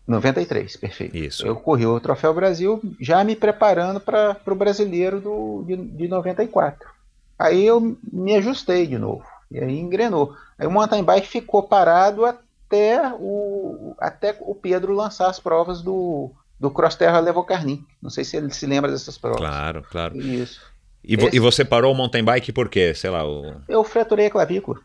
[0.07, 1.17] 93, perfeito.
[1.17, 1.45] Isso.
[1.45, 6.94] Eu corri o Troféu Brasil já me preparando para o brasileiro do, de, de 94.
[7.37, 9.23] Aí eu me ajustei de novo.
[9.51, 10.35] E aí engrenou.
[10.57, 16.31] Aí o mountain bike ficou parado até o, até o Pedro lançar as provas do,
[16.59, 17.85] do Cross Terra Levo Carnim.
[18.01, 19.39] Não sei se ele se lembra dessas provas.
[19.39, 20.17] Claro, claro.
[20.17, 20.61] Isso.
[21.03, 22.93] E, vo, e você parou o mountain bike por quê?
[22.95, 23.25] Sei lá.
[23.27, 23.61] O...
[23.67, 24.79] Eu fraturei a clavícula.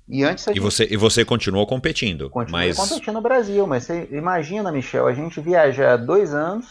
[0.07, 4.07] E antes e você e você continuou competindo, Continuei mas competindo no Brasil, mas você
[4.11, 6.67] imagina, Michel, a gente viajar dois anos,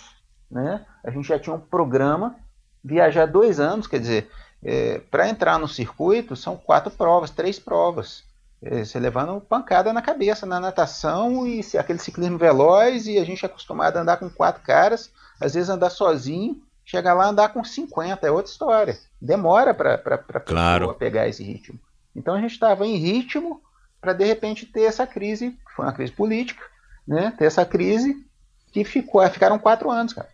[0.50, 0.84] né?
[1.02, 2.36] A gente já tinha um programa
[2.82, 4.30] viajar dois anos, quer dizer,
[4.62, 8.22] é, para entrar no circuito são quatro provas, três provas.
[8.62, 13.44] É, você levando pancada na cabeça na natação e aquele ciclismo veloz e a gente
[13.44, 15.10] é acostumado a andar com quatro caras,
[15.40, 18.98] às vezes andar sozinho, chegar lá andar com 50, é outra história.
[19.20, 20.94] Demora para claro.
[20.94, 21.78] pegar esse ritmo.
[22.14, 23.60] Então a gente estava em ritmo
[24.00, 26.62] para de repente ter essa crise, que foi uma crise política,
[27.06, 27.32] né?
[27.36, 28.24] Ter essa crise
[28.72, 30.28] que ficou, ficaram quatro anos, cara.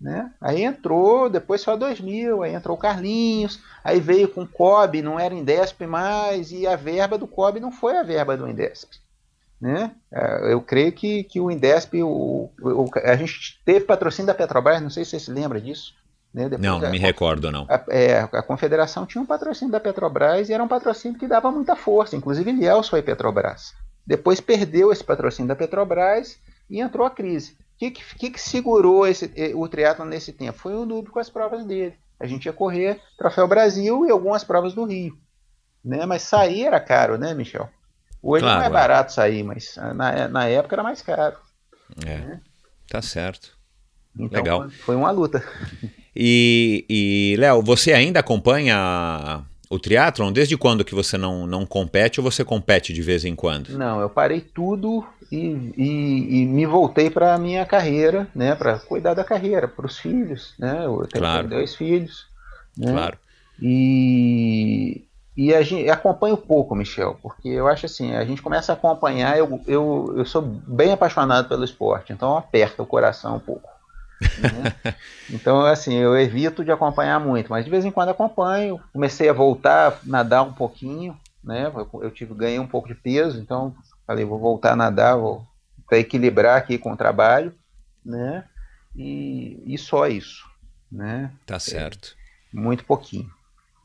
[0.00, 0.30] Né?
[0.40, 5.18] Aí entrou, depois só 2000, aí entrou o Carlinhos, aí veio com o COB, não
[5.18, 8.92] era Indesp mais, e a verba do COB não foi a verba do Indesp.
[9.60, 9.90] Né?
[10.12, 14.80] É, eu creio que, que o Indesp, o, o, a gente teve patrocínio da Petrobras,
[14.80, 15.96] não sei se você se lembra disso.
[16.32, 16.48] Né?
[16.58, 17.66] não, não me recordo, não.
[17.68, 21.50] A, é, a Confederação tinha um patrocínio da Petrobras e era um patrocínio que dava
[21.50, 22.16] muita força.
[22.16, 23.74] Inclusive, Liels foi Petrobras.
[24.06, 27.52] Depois perdeu esse patrocínio da Petrobras e entrou a crise.
[27.52, 30.58] O que, que, que segurou esse, o triatlo nesse tempo?
[30.58, 31.94] Foi o Nube com as provas dele.
[32.20, 35.16] A gente ia correr Troféu Brasil e algumas provas do Rio.
[35.84, 36.04] Né?
[36.04, 37.68] Mas sair era caro, né, Michel?
[38.20, 41.36] Hoje claro, não é, é barato sair, mas na, na época era mais caro.
[42.04, 42.40] É, né?
[42.88, 43.56] tá certo.
[44.18, 44.70] Então, Legal.
[44.70, 45.42] Foi uma luta.
[46.20, 50.32] E, e Léo, você ainda acompanha o triatlon?
[50.32, 53.78] Desde quando que você não, não compete ou você compete de vez em quando?
[53.78, 58.56] Não, eu parei tudo e, e, e me voltei para a minha carreira, né?
[58.56, 60.86] Para cuidar da carreira, para os filhos, né?
[60.86, 61.46] Eu tenho claro.
[61.46, 62.26] dois filhos.
[62.76, 62.90] Né?
[62.90, 63.16] Claro.
[63.62, 65.04] E,
[65.36, 69.38] e a gente acompanha pouco, Michel, porque eu acho assim, a gente começa a acompanhar,
[69.38, 73.77] eu, eu, eu sou bem apaixonado pelo esporte, então aperta o coração um pouco.
[74.20, 74.94] Né?
[75.30, 78.80] então, assim, eu evito de acompanhar muito, mas de vez em quando acompanho.
[78.92, 81.72] Comecei a voltar a nadar um pouquinho, né?
[82.00, 83.74] Eu, tive, ganhei um pouco de peso, então
[84.06, 85.46] falei, vou voltar a nadar, vou
[85.86, 87.54] para equilibrar aqui com o trabalho,
[88.04, 88.44] né?
[88.94, 90.44] E, e só isso,
[90.90, 91.30] né?
[91.46, 92.16] Tá certo.
[92.52, 93.30] É, muito pouquinho.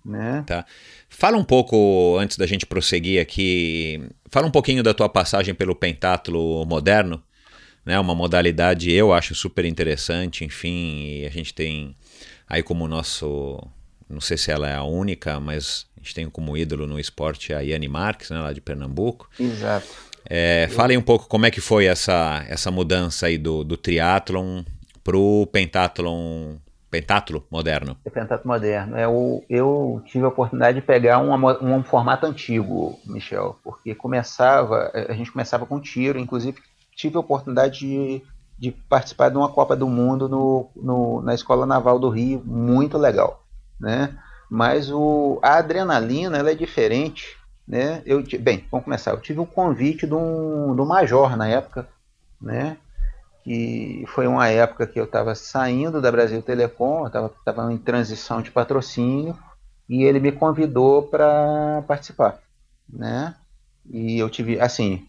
[0.06, 0.44] Né?
[0.46, 0.66] Tá.
[1.08, 5.74] Fala um pouco, antes da gente prosseguir aqui, fala um pouquinho da tua passagem pelo
[5.74, 7.24] pentatlo moderno,
[7.86, 8.00] né?
[8.00, 11.96] Uma modalidade eu acho super interessante, enfim, e a gente tem
[12.48, 13.60] aí como nosso,
[14.10, 17.54] não sei se ela é a única, mas a gente tem como ídolo no esporte
[17.54, 19.30] a Yane Marques, né, lá de Pernambuco.
[19.40, 19.88] Exato.
[20.30, 24.64] É, falem um pouco como é que foi essa, essa mudança aí do, do triatlon
[25.04, 26.56] pro pentathlon
[26.90, 27.98] pentatlo moderno.
[28.06, 28.96] É pentatlo moderno.
[28.96, 34.92] É o, eu tive a oportunidade de pegar um, um formato antigo, Michel, porque começava,
[34.94, 36.62] a gente começava com tiro, inclusive
[36.96, 38.22] tive a oportunidade de,
[38.58, 42.98] de participar de uma Copa do Mundo no, no, na Escola Naval do Rio, muito
[42.98, 43.44] legal,
[43.80, 44.18] né?
[44.50, 47.38] Mas o, a adrenalina ela é diferente,
[47.68, 48.02] né?
[48.06, 49.12] Eu, bem, vamos começar.
[49.12, 51.88] Eu tive o um convite do, um, do major na época,
[52.41, 52.78] né?
[53.44, 58.52] Que foi uma época que eu estava saindo da Brasil Telecom, estava em transição de
[58.52, 59.38] patrocínio
[59.89, 62.39] e ele me convidou para participar,
[62.88, 63.36] né?
[63.89, 65.06] E eu tive, assim,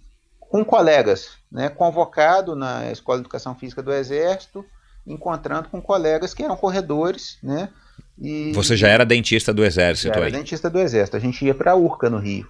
[0.54, 4.64] com colegas, né, convocado na Escola de Educação Física do Exército,
[5.04, 7.70] encontrando com colegas que eram corredores, né?
[8.16, 10.30] E Você já era dentista do Exército já era aí?
[10.30, 11.16] dentista do Exército.
[11.16, 12.46] A gente ia para a URCA no Rio.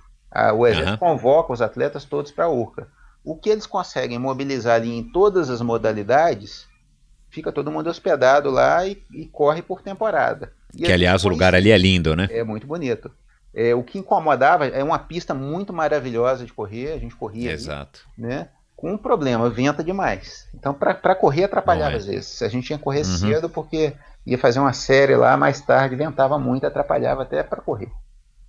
[0.55, 0.99] o Exército uhum.
[0.99, 2.89] convoca os atletas todos para a URCA.
[3.25, 6.67] O que eles conseguem mobilizar ali em todas as modalidades,
[7.31, 10.53] fica todo mundo hospedado lá e, e corre por temporada.
[10.75, 12.29] E que, aliás, o lugar ali é lindo, né?
[12.31, 13.11] É muito bonito.
[13.55, 17.53] É, o que incomodava é uma pista muito maravilhosa de correr, a gente corria.
[17.53, 18.01] Exato.
[18.19, 18.49] Ali, né?
[18.75, 20.49] Com um problema, venta demais.
[20.53, 21.97] Então, para correr, atrapalhava é.
[21.97, 22.43] às vezes.
[22.43, 23.05] A gente tinha que correr uhum.
[23.05, 23.95] cedo porque
[24.27, 27.91] ia fazer uma série lá, mais tarde ventava muito, atrapalhava até para correr.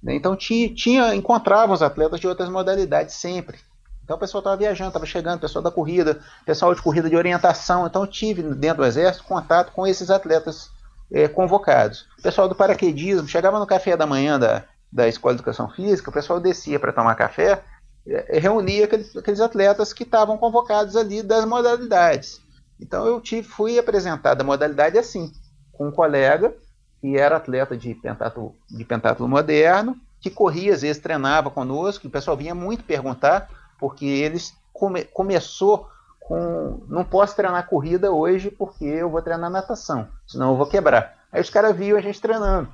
[0.01, 0.15] Né?
[0.15, 3.59] Então, tinha, tinha, encontrava os atletas de outras modalidades sempre.
[4.03, 7.85] Então, o pessoal estava viajando, estava chegando, pessoal da corrida, pessoal de corrida de orientação.
[7.85, 10.69] Então, eu tive dentro do Exército contato com esses atletas
[11.11, 12.07] é, convocados.
[12.19, 14.63] O pessoal do paraquedismo chegava no café da manhã da,
[14.95, 17.61] da Escola de Educação Física, o pessoal descia para tomar café,
[18.07, 22.39] é, reunia aqueles, aqueles atletas que estavam convocados ali das modalidades.
[22.79, 25.33] Então eu tive, fui apresentado a modalidade assim,
[25.73, 26.55] com um colega
[27.01, 32.09] que era atleta de pentatlo, de pentatlo moderno, que corria, às vezes treinava conosco, o
[32.09, 35.89] pessoal vinha muito perguntar, porque eles come, começou
[36.21, 41.17] com não posso treinar corrida hoje porque eu vou treinar natação, senão eu vou quebrar.
[41.33, 42.69] Aí os caras viam a gente treinando.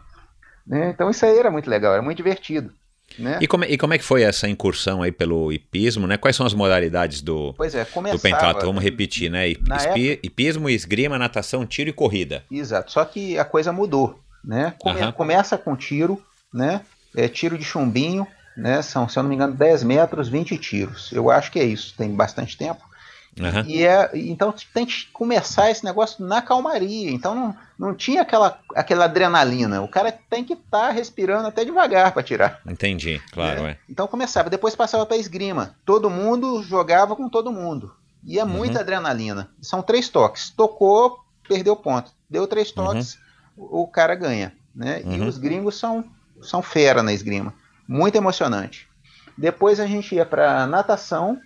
[0.66, 0.89] Né?
[0.89, 2.72] Então isso aí era muito legal, era muito divertido.
[3.20, 3.39] Né?
[3.41, 6.18] E, como, e como é que foi essa incursão aí pelo hipismo, né?
[6.18, 8.66] Quais são as modalidades do, pois é, começava, do pentatlo?
[8.66, 9.49] Vamos repetir, né?
[9.49, 10.28] Hispi, época...
[10.28, 12.43] Hipismo, esgrima, natação, tiro e corrida.
[12.49, 14.74] Exato, só que a coisa mudou, né?
[14.80, 16.22] Come, Começa com tiro,
[16.53, 16.82] né?
[17.16, 18.82] É, tiro de chumbinho, né?
[18.82, 21.12] São, se eu não me engano, 10 metros, 20 tiros.
[21.12, 22.82] Eu acho que é isso, tem bastante tempo.
[23.39, 23.63] Uhum.
[23.65, 27.09] E é, então tem que começar esse negócio na calmaria.
[27.09, 29.82] Então não, não tinha aquela, aquela adrenalina.
[29.82, 32.59] O cara tem que estar tá respirando até devagar para tirar.
[32.67, 33.65] Entendi, claro.
[33.65, 33.71] É.
[33.71, 33.77] É.
[33.89, 35.75] Então começava, depois passava para esgrima.
[35.86, 37.95] Todo mundo jogava com todo mundo.
[38.23, 38.82] E é muita uhum.
[38.82, 39.49] adrenalina.
[39.61, 40.49] São três toques.
[40.49, 42.11] Tocou, perdeu ponto.
[42.29, 42.86] Deu três uhum.
[42.86, 43.17] toques,
[43.57, 43.67] uhum.
[43.82, 44.53] o cara ganha.
[44.75, 45.01] Né?
[45.03, 45.27] E uhum.
[45.27, 46.05] os gringos são,
[46.41, 47.53] são fera na esgrima.
[47.88, 48.88] Muito emocionante.
[49.38, 51.39] Depois a gente ia para natação,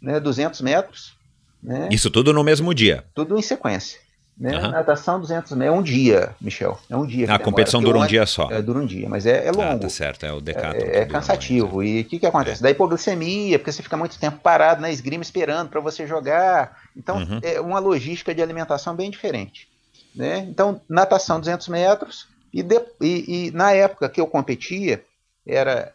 [0.00, 1.16] né, 200 metros.
[1.62, 1.88] Né?
[1.90, 3.04] Isso tudo no mesmo dia?
[3.14, 3.98] Tudo em sequência.
[4.38, 4.54] Né?
[4.54, 4.70] Uhum.
[4.70, 6.78] Natação 200 metros é um dia, Michel.
[6.90, 7.32] É um dia.
[7.32, 8.50] A competição dura um dia só.
[8.50, 9.62] É, dura um dia, mas é, é longo.
[9.62, 10.78] Ah, tá certo, é o decathlon.
[10.78, 11.82] É, é cansativo.
[11.82, 12.60] E o que, que acontece?
[12.60, 12.64] É.
[12.64, 16.76] Da hipoglicemia, porque você fica muito tempo parado na esgrima esperando para você jogar.
[16.94, 17.40] Então, uhum.
[17.42, 19.68] é uma logística de alimentação bem diferente.
[20.14, 20.40] Né?
[20.50, 22.28] Então, natação 200 metros.
[22.52, 25.02] E, de, e, e na época que eu competia,
[25.46, 25.94] era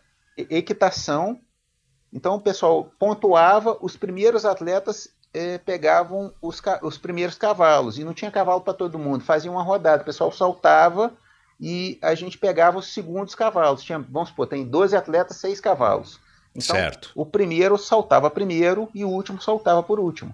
[0.50, 1.40] equitação.
[2.12, 8.14] Então, o pessoal pontuava os primeiros atletas eh, pegavam os, os, primeiros cavalos e não
[8.14, 11.14] tinha cavalo para todo mundo, fazia uma rodada, o pessoal saltava
[11.60, 13.84] e a gente pegava os segundos cavalos.
[13.84, 16.20] Tinha, vamos supor, tem 12 atletas, 6 cavalos.
[16.56, 17.12] Então, certo.
[17.16, 20.34] o primeiro saltava primeiro e o último saltava por último.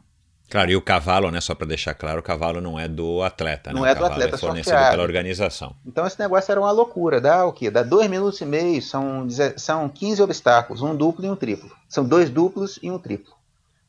[0.49, 3.73] Claro, e o cavalo, né, só para deixar claro, o cavalo não é do atleta,
[3.73, 3.91] não né?
[3.91, 5.75] é do atleta, é fornecido pela organização.
[5.85, 7.69] Então esse negócio era uma loucura, dá o quê?
[7.69, 9.27] Dá dois minutos e meio, são,
[9.57, 11.69] são 15 obstáculos, um duplo e um triplo.
[11.89, 13.33] São dois duplos e um triplo.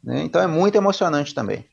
[0.03, 0.23] Né?
[0.23, 1.65] Então é muito emocionante também.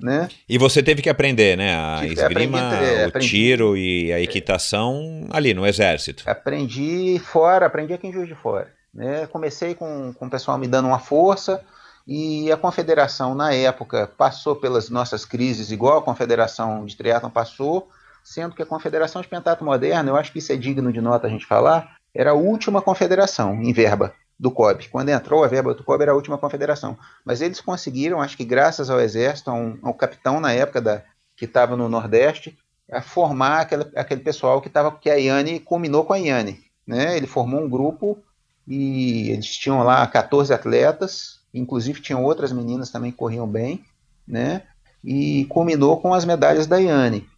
[0.00, 0.28] Né?
[0.48, 1.76] E você teve que aprender, né?
[1.76, 6.24] A Tive, esgrima, aprendi, o aprendi, tiro e a equitação ali no exército.
[6.26, 8.72] Aprendi fora, aprendi aqui em Juiz de Fora.
[8.92, 9.26] Né?
[9.28, 11.64] Comecei com, com o pessoal me dando uma força
[12.06, 17.88] e a confederação na época passou pelas nossas crises igual a confederação de triatlon passou,
[18.24, 21.28] sendo que a confederação de pentatlo moderno, eu acho que isso é digno de nota
[21.28, 24.12] a gente falar, era a última confederação em verba
[24.42, 24.88] do COB.
[24.88, 26.98] Quando entrou a verba do COB era a última confederação.
[27.24, 31.04] Mas eles conseguiram, acho que graças ao exército, ao, ao capitão na época da,
[31.36, 32.58] que estava no Nordeste,
[32.90, 36.58] a formar aquele, aquele pessoal que estava que a Iane combinou com a Iane.
[36.84, 37.16] Né?
[37.16, 38.18] Ele formou um grupo
[38.66, 43.84] e eles tinham lá 14 atletas, inclusive tinham outras meninas também que corriam bem,
[44.26, 44.62] né?
[45.04, 47.28] E combinou com as medalhas da Iane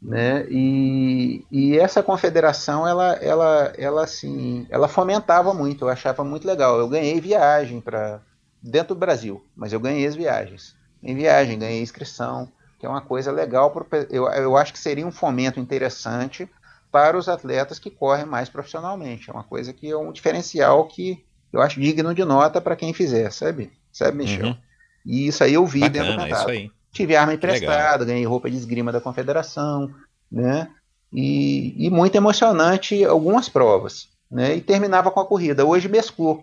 [0.00, 0.46] né?
[0.48, 5.84] E, e essa confederação ela, ela, ela assim, ela fomentava muito.
[5.84, 6.78] Eu achava muito legal.
[6.78, 8.20] Eu ganhei viagem para
[8.62, 10.76] dentro do Brasil, mas eu ganhei as viagens.
[11.02, 13.70] Em viagem ganhei inscrição, que é uma coisa legal.
[13.70, 16.48] Pro, eu, eu acho que seria um fomento interessante
[16.90, 19.30] para os atletas que correm mais profissionalmente.
[19.30, 22.94] É uma coisa que é um diferencial que eu acho digno de nota para quem
[22.94, 23.72] fizer, sabe?
[23.92, 24.46] Sabe, Michel?
[24.46, 24.56] Uhum.
[25.04, 26.50] E isso aí eu vi Bacana, dentro do campeonato.
[26.50, 26.77] Isso aí.
[26.92, 29.90] Tive arma emprestada, ganhei roupa de esgrima da confederação,
[30.30, 30.68] né?
[31.12, 34.56] E, e, muito emocionante algumas provas, né?
[34.56, 35.64] E terminava com a corrida.
[35.64, 36.42] Hoje mesclou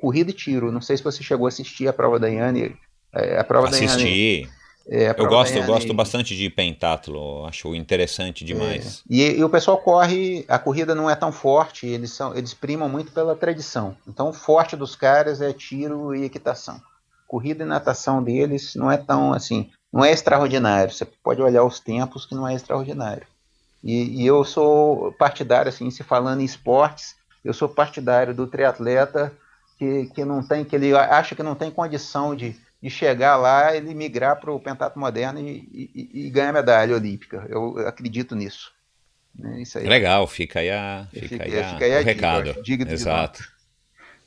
[0.00, 0.72] corrida e tiro.
[0.72, 2.76] Não sei se você chegou a assistir a prova da Yane.
[3.12, 3.96] É, a prova Assisti.
[3.96, 4.48] Da Yane,
[4.88, 9.02] é, eu gosto, eu gosto bastante de pentatlo, acho interessante demais.
[9.10, 9.14] É.
[9.14, 12.88] E, e, o pessoal corre, a corrida não é tão forte, eles são, eles primam
[12.88, 13.96] muito pela tradição.
[14.06, 16.80] Então, o forte dos caras é tiro e equitação.
[17.26, 20.92] Corrida e natação deles não é tão assim não é extraordinário.
[20.92, 23.26] Você pode olhar os tempos que não é extraordinário.
[23.82, 27.14] E, e, eu sou partidário, assim, se falando em esportes,
[27.44, 29.32] eu sou partidário do triatleta
[29.78, 33.76] que, que não tem, que ele acha que não tem condição de, de chegar lá,
[33.76, 37.46] ele migrar para o pentato moderno e, e, e, ganhar medalha olímpica.
[37.48, 38.72] Eu acredito nisso.
[39.40, 39.86] É isso aí.
[39.86, 42.62] Legal, fica aí, a, fica, fica aí, a, fica aí a, o recado.
[42.62, 43.46] Dica, Exato.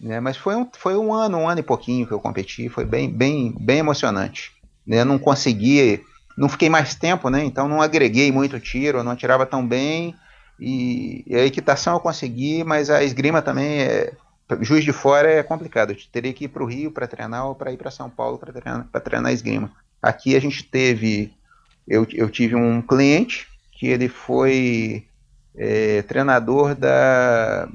[0.05, 2.85] É, mas foi um, foi um ano, um ano e pouquinho que eu competi, foi
[2.85, 4.57] bem, bem, bem emocionante
[4.89, 5.03] né?
[5.03, 6.03] Não consegui,
[6.35, 7.43] não fiquei mais tempo, né?
[7.43, 10.15] Então não agreguei muito tiro, não atirava tão bem.
[10.59, 14.13] E, e a equitação eu consegui, mas a esgrima também é.
[14.61, 15.91] Juiz de fora é complicado.
[15.91, 18.39] Eu teria que ir para o Rio para treinar ou para ir para São Paulo
[18.39, 19.71] para treinar, treinar esgrima.
[20.01, 21.31] Aqui a gente teve.
[21.87, 25.05] Eu, eu tive um cliente que ele foi
[25.55, 27.69] é, treinador da,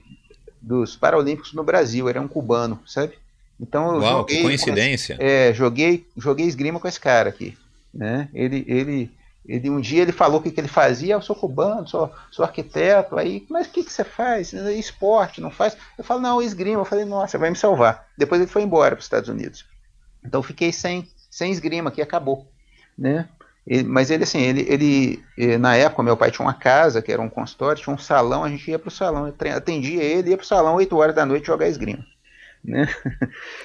[0.60, 3.14] dos Paralímpicos no Brasil, era um cubano, sabe?
[3.60, 5.16] Então eu Uau, joguei, que coincidência.
[5.20, 7.56] É, joguei, joguei esgrima com esse cara aqui,
[7.92, 8.28] né?
[8.34, 9.10] Ele, ele,
[9.46, 12.44] ele um dia ele falou o que, que ele fazia, eu sou cubano, sou, sou
[12.44, 14.52] arquiteto, aí, mas o que, que você faz?
[14.52, 15.76] Esporte, não faz?
[15.96, 16.80] Eu falo, não, esgrima.
[16.80, 18.06] Eu falei, nossa, vai me salvar.
[18.18, 19.64] Depois ele foi embora para os Estados Unidos.
[20.24, 22.50] Então eu fiquei sem, sem esgrima aqui, acabou,
[22.98, 23.28] né?
[23.66, 27.10] Ele, mas ele assim, ele, ele, eh, na época meu pai tinha uma casa que
[27.10, 30.36] era um consultório, tinha um salão, a gente ia para o salão, atendia ele, ia
[30.36, 32.04] para o salão 8 horas da noite jogar esgrima.
[32.64, 32.88] Né?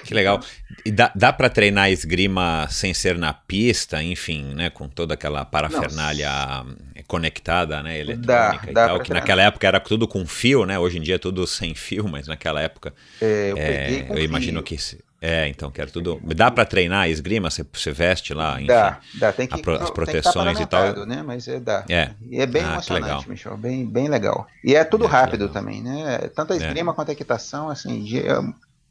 [0.04, 0.40] Que legal.
[0.84, 4.68] E dá, dá para treinar esgrima sem ser na pista, enfim, né?
[4.68, 6.28] Com toda aquela parafernália
[6.64, 6.76] Não.
[7.06, 7.98] conectada, né?
[7.98, 9.00] Eletrônica dá, e tal.
[9.00, 10.78] Que naquela época era tudo com fio, né?
[10.78, 12.92] Hoje em dia é tudo sem fio, mas naquela época.
[13.22, 14.76] É, eu, é, eu imagino que.
[15.22, 16.18] É, então, que era tudo.
[16.34, 17.50] Dá para treinar esgrima?
[17.50, 18.66] Você, você veste lá, enfim.
[18.66, 19.32] Dá, dá.
[19.32, 21.06] Tem que, as proteções e tal.
[21.06, 21.22] Né?
[21.22, 21.84] Mas é, dá.
[21.88, 22.10] É.
[22.30, 23.56] E é bem ah, emocionante, Michel.
[23.56, 24.46] Bem, bem legal.
[24.64, 26.30] E é tudo é, rápido também, né?
[26.34, 26.58] Tanto a é.
[26.58, 28.02] esgrima quanto a equitação, assim,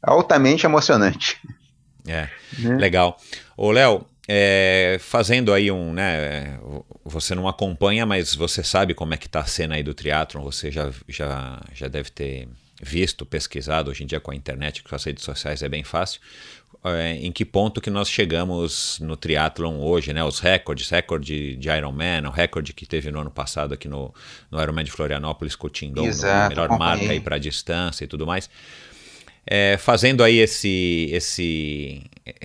[0.02, 1.38] altamente emocionante.
[2.06, 2.28] É,
[2.58, 2.76] né?
[2.76, 3.18] legal.
[3.56, 6.58] Ô, Léo, é, fazendo aí um, né,
[7.04, 10.42] você não acompanha, mas você sabe como é que está a cena aí do triatlon,
[10.42, 12.48] você já, já, já deve ter
[12.80, 16.20] visto, pesquisado, hoje em dia com a internet, com as redes sociais é bem fácil.
[16.84, 20.24] é, em que ponto que nós chegamos no triatlon hoje, né?
[20.24, 24.14] Os recordes, recorde de Ironman, o recorde que teve no ano passado aqui no,
[24.50, 25.94] no Ironman de Florianópolis, Coutinho,
[26.24, 28.48] a melhor marca aí para distância e tudo mais.
[29.46, 32.02] É, fazendo aí esse, esse,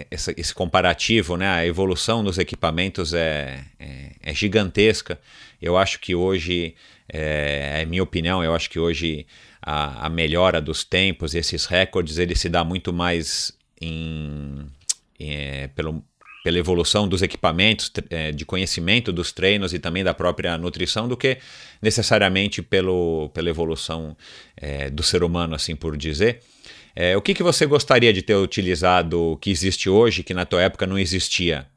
[0.10, 1.48] esse, esse, comparativo, né?
[1.48, 5.20] A evolução dos equipamentos é, é, é gigantesca.
[5.62, 6.74] Eu acho que hoje,
[7.08, 9.28] é, é minha opinião, eu acho que hoje
[9.62, 14.66] a, a melhora dos tempos, esses recordes, ele se dá muito mais em,
[15.20, 16.04] em é, pelo,
[16.43, 21.18] pela evolução dos equipamentos, é, de conhecimento dos treinos e também da própria nutrição, do
[21.18, 21.39] que
[21.82, 24.16] necessariamente pelo, pela evolução
[24.56, 26.41] é, do ser humano, assim por dizer.
[26.96, 30.62] É, o que, que você gostaria de ter utilizado que existe hoje, que na tua
[30.62, 31.68] época não existia?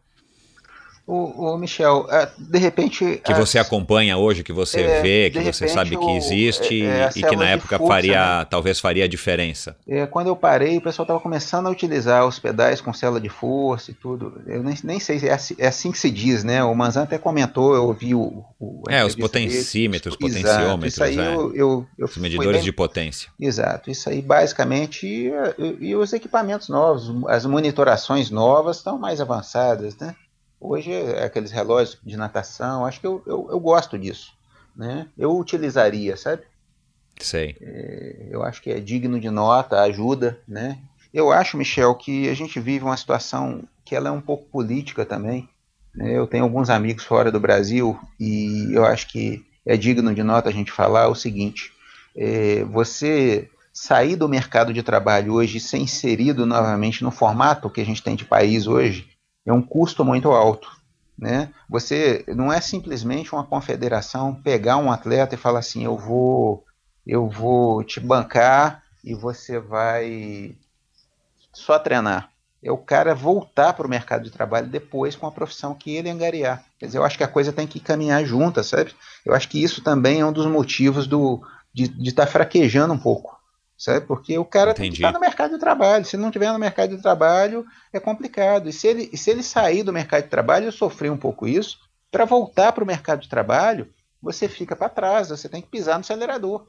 [1.09, 3.19] O, o Michel, é, de repente.
[3.25, 7.11] Que você acompanha hoje, que você é, vê, que você sabe que existe é, é,
[7.17, 8.45] e que na época força, faria, né?
[8.45, 9.75] talvez faria diferença.
[9.89, 13.31] É, quando eu parei, o pessoal estava começando a utilizar os pedais com célula de
[13.31, 14.39] força e tudo.
[14.47, 16.63] Eu nem, nem sei se é assim, é assim, que se diz, né?
[16.63, 18.45] O Manzan até comentou, eu ouvi o.
[18.61, 20.35] o é, os potencímetros, dele.
[20.35, 22.65] potenciômetros, isso aí eu, eu, eu os medidores bem...
[22.65, 23.31] de potência.
[23.41, 25.07] Exato, isso aí basicamente.
[25.07, 25.33] E,
[25.81, 30.15] e os equipamentos novos, as monitorações novas estão mais avançadas, né?
[30.61, 34.33] Hoje é aqueles relógios de natação, acho que eu, eu, eu gosto disso.
[34.77, 35.09] Né?
[35.17, 36.43] Eu utilizaria, sabe?
[37.21, 37.57] Sei.
[37.61, 40.79] É, eu acho que é digno de nota, ajuda, né?
[41.13, 45.05] Eu acho, Michel, que a gente vive uma situação que ela é um pouco política
[45.05, 45.49] também.
[45.95, 46.17] Né?
[46.17, 50.49] Eu tenho alguns amigos fora do Brasil e eu acho que é digno de nota
[50.49, 51.73] a gente falar o seguinte:
[52.15, 57.81] é, você sair do mercado de trabalho hoje e ser inserido novamente no formato que
[57.81, 59.09] a gente tem de país hoje,
[59.49, 60.71] é um custo muito alto.
[61.19, 61.49] Né?
[61.69, 66.65] Você não é simplesmente uma confederação pegar um atleta e falar assim, eu vou,
[67.07, 70.55] eu vou te bancar e você vai
[71.53, 72.31] só treinar.
[72.63, 76.11] É o cara voltar para o mercado de trabalho depois com a profissão que ele
[76.11, 76.65] angariar.
[76.79, 78.95] Quer dizer, eu acho que a coisa tem que caminhar junta, sabe?
[79.25, 81.41] Eu acho que isso também é um dos motivos do,
[81.73, 83.38] de estar tá fraquejando um pouco
[83.79, 84.05] sabe?
[84.05, 84.83] Porque o cara Entendi.
[84.83, 86.05] tem que estar no mercado de trabalho.
[86.05, 88.69] Se não tiver no mercado de trabalho, é complicado.
[88.69, 91.79] E se ele, se ele sair do mercado de trabalho, eu sofri um pouco isso,
[92.11, 93.89] para voltar para o mercado de trabalho,
[94.21, 96.67] você fica para trás, você tem que pisar no acelerador.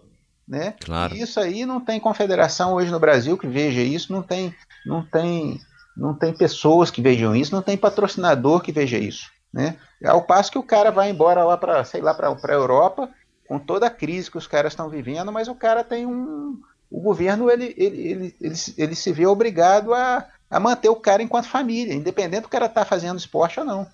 [0.48, 0.76] Né?
[0.80, 1.16] Claro.
[1.16, 4.54] E isso aí não tem confederação hoje no Brasil que veja isso, não tem,
[4.86, 5.60] não tem,
[5.96, 9.30] não tem pessoas que vejam isso, não tem patrocinador que veja isso.
[9.54, 9.78] Né?
[10.06, 13.10] Ao passo que o cara vai embora lá para, sei lá, para a Europa,
[13.48, 17.00] com toda a crise que os caras estão vivendo, mas o cara tem um, o
[17.00, 21.48] governo ele, ele, ele, ele, ele se vê obrigado a, a manter o cara enquanto
[21.48, 23.88] família, independente do cara estar tá fazendo esporte ou não.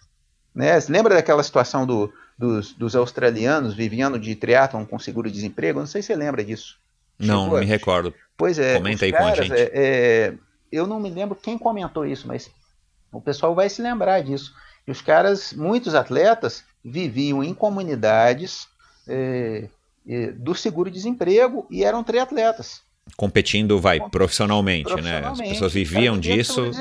[0.54, 0.72] Né?
[0.88, 5.80] Lembra daquela situação do, dos, dos, australianos vivendo de triatlon com seguro-desemprego?
[5.80, 6.78] Não sei se você lembra disso.
[7.20, 8.14] Não, não me recordo.
[8.38, 8.78] Pois é.
[8.78, 9.54] Comenta aí caras, com a gente.
[9.54, 10.34] É, é,
[10.72, 12.50] eu não me lembro quem comentou isso, mas
[13.12, 14.54] o pessoal vai se lembrar disso.
[14.88, 18.68] E os caras, muitos atletas, viviam em comunidades
[19.06, 19.68] é,
[20.08, 22.85] é do seguro-desemprego e eram triatletas
[23.16, 25.46] competindo, vai, profissionalmente, profissionalmente né?
[25.46, 26.72] As pessoas viviam disso.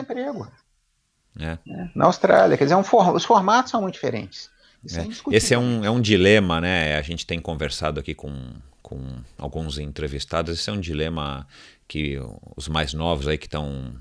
[1.38, 1.46] É.
[1.46, 1.58] É.
[1.94, 3.14] Na Austrália, quer dizer, é um for...
[3.14, 4.50] os formatos são muito diferentes.
[4.92, 5.34] É.
[5.34, 6.96] Esse é um, é um dilema, né?
[6.96, 8.52] A gente tem conversado aqui com,
[8.82, 9.00] com
[9.38, 10.58] alguns entrevistados.
[10.58, 11.46] Esse é um dilema
[11.88, 12.18] que
[12.56, 13.94] os mais novos aí que estão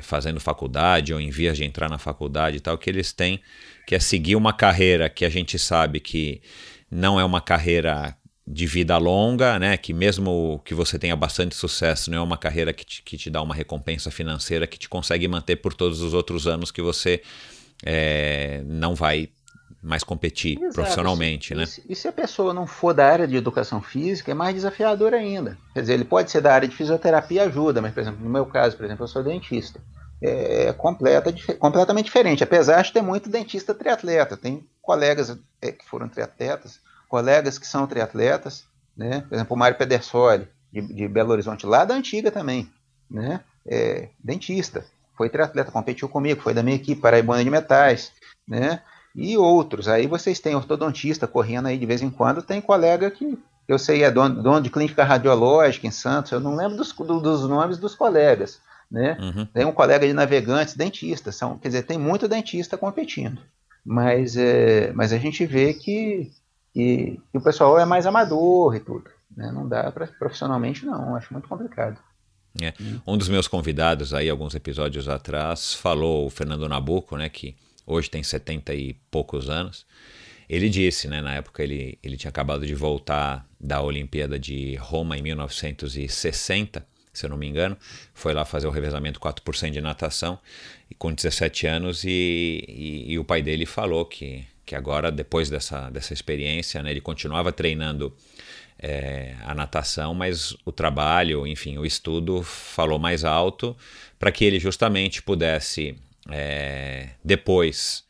[0.00, 3.40] fazendo faculdade ou em vias de entrar na faculdade e tal, que eles têm,
[3.86, 6.40] que é seguir uma carreira que a gente sabe que
[6.90, 8.16] não é uma carreira
[8.50, 9.76] de vida longa, né?
[9.76, 13.28] Que mesmo que você tenha bastante sucesso, não é uma carreira que te, que te
[13.28, 17.22] dá uma recompensa financeira que te consegue manter por todos os outros anos que você
[17.84, 19.28] é, não vai
[19.82, 20.74] mais competir Exato.
[20.74, 21.64] profissionalmente, e, né?
[21.88, 25.56] E, se a pessoa não for da área de educação física, é mais desafiador ainda.
[25.74, 28.46] Quer dizer, ele pode ser da área de fisioterapia ajuda, mas, por exemplo, no meu
[28.46, 29.80] caso, por exemplo, eu sou dentista.
[30.20, 34.36] É completa, completamente diferente, apesar de ter muito dentista triatleta.
[34.36, 38.64] Tem colegas é, que foram triatletas colegas que são triatletas,
[38.96, 39.22] né?
[39.28, 42.70] Por exemplo, o Mário Pedersoli, de, de Belo Horizonte, lá da antiga também,
[43.10, 43.40] né?
[43.66, 44.84] É, dentista,
[45.16, 48.12] foi triatleta, competiu comigo, foi da minha equipe Paraibana de Metais,
[48.46, 48.82] né?
[49.14, 49.88] E outros.
[49.88, 54.02] Aí vocês têm ortodontista correndo aí de vez em quando, tem colega que eu sei
[54.02, 57.76] é dono, dono de clínica radiológica em Santos, eu não lembro dos, do, dos nomes
[57.76, 59.18] dos colegas, né?
[59.20, 59.46] Uhum.
[59.46, 63.42] Tem um colega de navegantes, dentista, são, quer dizer, tem muito dentista competindo.
[63.84, 66.30] Mas, é, mas a gente vê que
[66.74, 69.10] e, o pessoal é mais amador e tudo.
[69.36, 69.50] Né?
[69.52, 71.14] Não dá para profissionalmente, não.
[71.14, 71.98] Acho muito complicado.
[72.60, 72.72] É.
[73.06, 77.56] Um dos meus convidados aí, alguns episódios atrás, falou, o Fernando Nabuco, né, que
[77.86, 79.86] hoje tem 70 e poucos anos.
[80.48, 85.16] Ele disse, né, na época ele, ele tinha acabado de voltar da Olimpíada de Roma
[85.16, 87.76] em 1960, se eu não me engano,
[88.14, 90.38] foi lá fazer o revezamento 4% de natação
[90.96, 95.88] com 17 anos e, e, e, o pai dele falou que, que agora, depois dessa,
[95.88, 98.14] dessa experiência, né, ele continuava treinando
[98.78, 103.74] é, a natação, mas o trabalho, enfim, o estudo falou mais alto
[104.18, 105.96] para que ele justamente pudesse,
[106.30, 108.04] é, depois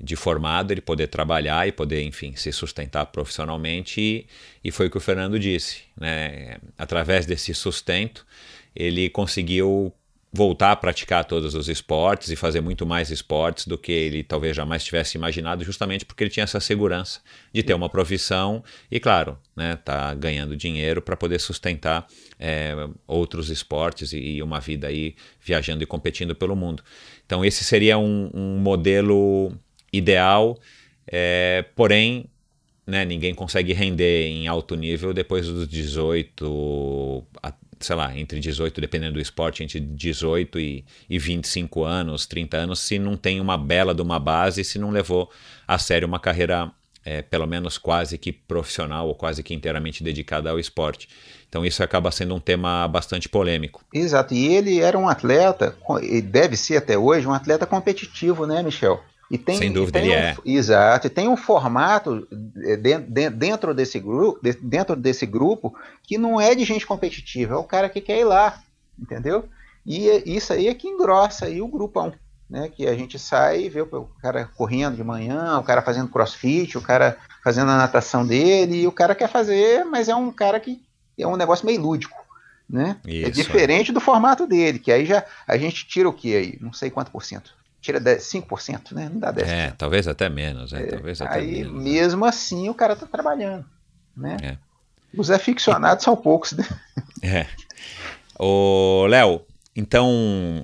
[0.00, 4.00] de formado, ele poder trabalhar e poder, enfim, se sustentar profissionalmente.
[4.00, 4.26] E,
[4.62, 5.82] e foi o que o Fernando disse.
[5.96, 6.58] Né?
[6.78, 8.24] Através desse sustento,
[8.74, 9.92] ele conseguiu
[10.36, 14.56] voltar a praticar todos os esportes e fazer muito mais esportes do que ele talvez
[14.56, 17.20] jamais tivesse imaginado, justamente porque ele tinha essa segurança
[17.52, 22.74] de ter uma profissão e, claro, né, tá ganhando dinheiro para poder sustentar é,
[23.06, 26.82] outros esportes e, e, uma vida aí viajando e competindo pelo mundo.
[27.24, 29.52] Então esse seria um, um modelo
[29.92, 30.58] ideal,
[31.06, 32.28] é, porém
[32.84, 37.24] né, ninguém consegue render em alto nível depois dos 18
[37.84, 42.80] sei lá, entre 18, dependendo do esporte, entre 18 e, e 25 anos, 30 anos,
[42.80, 45.30] se não tem uma bela de uma base, se não levou
[45.66, 46.70] a sério uma carreira,
[47.04, 51.08] é, pelo menos quase que profissional ou quase que inteiramente dedicada ao esporte.
[51.48, 53.84] Então isso acaba sendo um tema bastante polêmico.
[53.92, 58.62] Exato, e ele era um atleta, e deve ser até hoje, um atleta competitivo, né,
[58.62, 59.00] Michel?
[59.34, 60.36] E tem, Sem dúvida, ele um, é.
[60.44, 62.24] Exato, e tem um formato
[62.62, 65.74] é, dentro desse, grupo, dentro desse grupo
[66.04, 68.62] que não é de gente competitiva, é o cara que quer ir lá,
[68.96, 69.48] entendeu?
[69.84, 72.14] E é, isso aí é que engrossa aí o grupão,
[72.48, 72.70] né?
[72.72, 76.78] Que a gente sai e vê o cara correndo de manhã, o cara fazendo crossfit,
[76.78, 80.60] o cara fazendo a natação dele, e o cara quer fazer, mas é um cara
[80.60, 80.80] que
[81.18, 82.22] é um negócio meio lúdico.
[82.70, 82.98] Né?
[83.04, 86.36] É isso, é diferente do formato dele, que aí já a gente tira o que
[86.36, 86.56] aí?
[86.60, 87.52] Não sei quanto por cento
[87.84, 89.10] tira 10, 5%, né?
[89.12, 89.46] Não dá 10%.
[89.46, 91.82] É, talvez até menos, é, talvez até aí, menos.
[91.82, 93.66] mesmo assim, o cara está trabalhando,
[94.16, 94.38] né?
[94.42, 94.56] É.
[95.14, 96.64] Os aficionados são poucos, né?
[97.22, 97.46] É.
[98.38, 99.40] Ô, Léo,
[99.74, 100.62] então,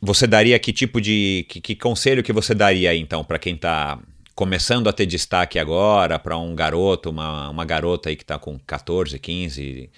[0.00, 1.46] você daria que tipo de...
[1.48, 4.00] Que, que conselho que você daria aí, então, para quem está
[4.34, 8.58] começando a ter destaque agora, para um garoto, uma, uma garota aí que está com
[8.58, 9.90] 14, 15,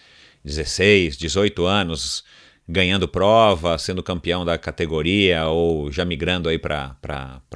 [0.44, 2.24] 16, 18 anos
[2.66, 6.96] ganhando prova, sendo campeão da categoria ou já migrando aí para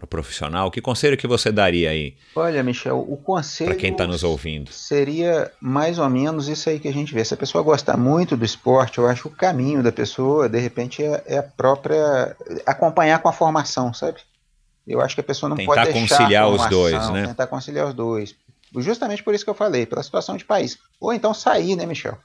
[0.09, 0.71] profissional?
[0.71, 2.15] Que conselho que você daria aí?
[2.37, 6.79] Olha, Michel, o conselho para quem está nos ouvindo seria mais ou menos isso aí
[6.79, 7.25] que a gente vê.
[7.25, 10.59] Se a pessoa gosta muito do esporte, eu acho que o caminho da pessoa, de
[10.59, 12.37] repente, é, é a própria
[12.67, 14.21] acompanhar com a formação, sabe?
[14.87, 17.27] Eu acho que a pessoa não tentar pode deixar conciliar os dois, né?
[17.27, 18.35] Tentar conciliar os dois.
[18.77, 20.79] Justamente por isso que eu falei, pela situação de país.
[21.01, 22.19] Ou então sair, né, Michel?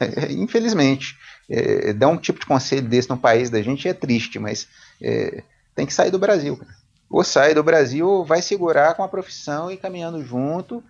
[0.30, 1.16] Infelizmente
[1.50, 4.68] é, dar um tipo de conselho desse no país da gente é triste, mas
[5.02, 5.42] é,
[5.74, 6.60] tem que sair do Brasil.
[7.10, 10.82] Ou sai do Brasil, ou vai segurar com a profissão e caminhando junto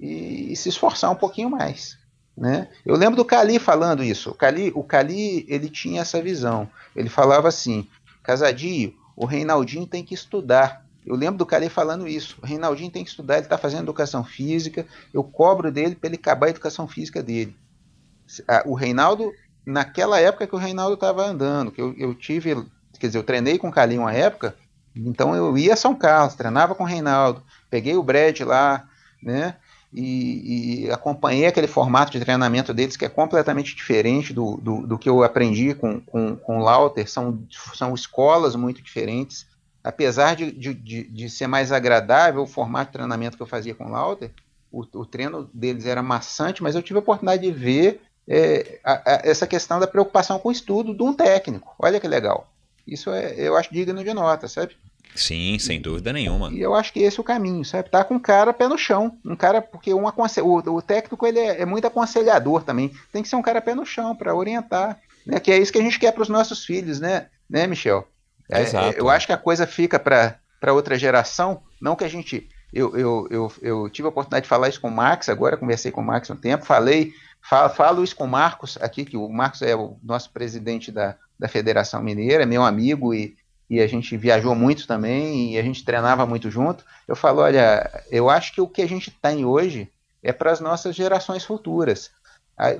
[0.00, 1.98] e, e se esforçar um pouquinho mais.
[2.34, 2.68] Né?
[2.84, 4.30] Eu lembro do Cali falando isso.
[4.30, 6.68] O Cali, o Cali ele tinha essa visão.
[6.94, 7.86] Ele falava assim:
[8.22, 10.84] Casadio, o Reinaldinho tem que estudar.
[11.04, 12.38] Eu lembro do Cali falando isso.
[12.42, 14.86] O Reinaldinho tem que estudar, ele está fazendo educação física.
[15.14, 17.56] Eu cobro dele para ele acabar a educação física dele.
[18.64, 19.32] O Reinaldo
[19.66, 22.54] naquela época que o Reinaldo estava andando, que eu, eu, tive,
[22.98, 24.54] quer dizer, eu treinei com o Calinho uma época,
[24.94, 28.88] então eu ia a São Carlos, treinava com o Reinaldo, peguei o Brad lá,
[29.20, 29.56] né?
[29.92, 34.98] E, e, acompanhei aquele formato de treinamento deles que é completamente diferente do, do, do
[34.98, 37.42] que eu aprendi com, com, com o Lauter, são,
[37.74, 39.46] são escolas muito diferentes.
[39.82, 43.86] Apesar de, de, de, ser mais agradável o formato de treinamento que eu fazia com
[43.86, 44.32] o Lauter,
[44.70, 48.92] o, o treino deles era maçante, mas eu tive a oportunidade de ver é, a,
[48.92, 51.74] a, essa questão da preocupação com o estudo de um técnico.
[51.78, 52.48] Olha que legal.
[52.86, 54.76] Isso é, eu acho digno de nota, sabe?
[55.14, 56.52] Sim, sem dúvida nenhuma.
[56.52, 57.88] E eu acho que esse é o caminho, sabe?
[57.88, 59.18] Tá com um cara pé no chão.
[59.24, 60.40] Um cara, porque um aconse...
[60.40, 62.92] o, o técnico ele é, é, muito aconselhador também.
[63.12, 65.00] Tem que ser um cara pé no chão para orientar.
[65.26, 65.40] Né?
[65.40, 68.06] Que é isso que a gente quer para os nossos filhos, né, né Michel?
[68.50, 68.98] É, Exato.
[68.98, 71.62] eu acho que a coisa fica para outra geração.
[71.80, 72.48] Não que a gente.
[72.76, 75.90] Eu, eu, eu, eu tive a oportunidade de falar isso com o Max, agora conversei
[75.90, 77.12] com o Max um tempo, falei
[77.48, 81.14] Falo, falo isso com o Marcos aqui, que o Marcos é o nosso presidente da,
[81.38, 83.36] da Federação Mineira, meu amigo e,
[83.70, 86.84] e a gente viajou muito também e a gente treinava muito junto.
[87.06, 89.88] Eu falo, olha, eu acho que o que a gente tem hoje
[90.24, 92.10] é para as nossas gerações futuras.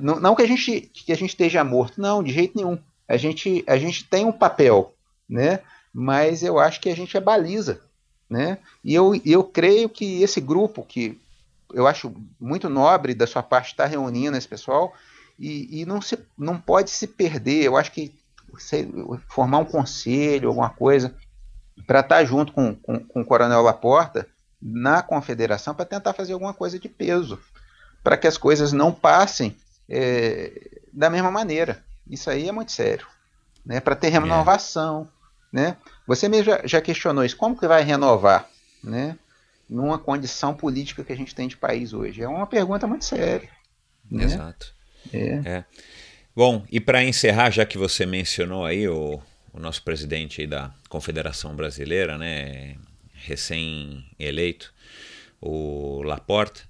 [0.01, 2.77] Não, não, que a gente que a gente esteja morto, não, de jeito nenhum.
[3.07, 4.95] A gente a gente tem um papel,
[5.29, 5.61] né?
[5.93, 7.83] Mas eu acho que a gente é baliza,
[8.29, 8.59] né?
[8.83, 11.21] E eu, eu creio que esse grupo que
[11.73, 14.95] eu acho muito nobre da sua parte estar reunindo esse pessoal
[15.39, 17.65] e, e não, se, não pode se perder.
[17.65, 18.15] Eu acho que
[18.59, 18.89] sei,
[19.29, 21.15] formar um conselho, alguma coisa,
[21.87, 24.27] para estar junto com, com, com, o Coronel Laporta
[24.61, 27.39] na confederação para tentar fazer alguma coisa de peso,
[28.03, 29.57] para que as coisas não passem
[29.89, 31.85] é, da mesma maneira.
[32.09, 33.07] Isso aí é muito sério.
[33.65, 33.81] Né?
[33.81, 35.09] Para ter renovação.
[35.53, 35.77] Né?
[36.07, 37.37] Você mesmo já, já, questionou isso.
[37.37, 38.49] Como que vai renovar?
[38.83, 39.17] Né?
[39.69, 42.23] Numa condição política que a gente tem de país hoje.
[42.23, 43.49] É uma pergunta muito séria.
[44.11, 44.25] Né?
[44.25, 44.75] Exato.
[45.13, 45.41] É.
[45.45, 45.65] é.
[46.35, 49.21] Bom, e para encerrar, já que você mencionou aí o,
[49.53, 52.77] o nosso presidente aí da Confederação Brasileira, né,
[53.15, 54.73] recém-eleito,
[55.41, 56.61] o Laporta,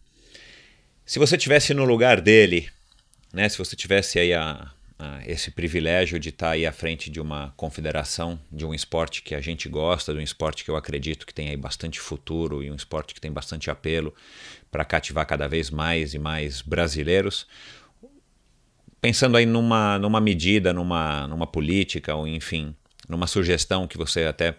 [1.05, 2.69] se você tivesse no lugar dele,
[3.33, 7.11] né, se você tivesse aí a, a, esse privilégio de estar tá aí à frente
[7.11, 10.77] de uma confederação, de um esporte que a gente gosta, de um esporte que eu
[10.77, 14.15] acredito que tem aí bastante futuro e um esporte que tem bastante apelo
[14.71, 17.47] para cativar cada vez mais e mais brasileiros,
[19.01, 22.75] pensando aí numa, numa medida, numa, numa política, ou enfim,
[23.09, 24.57] numa sugestão que você até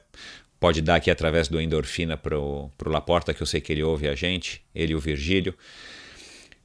[0.60, 4.08] pode dar aqui através do Endorfina para o Laporta, que eu sei que ele ouve
[4.08, 5.54] a gente, ele e o Virgílio.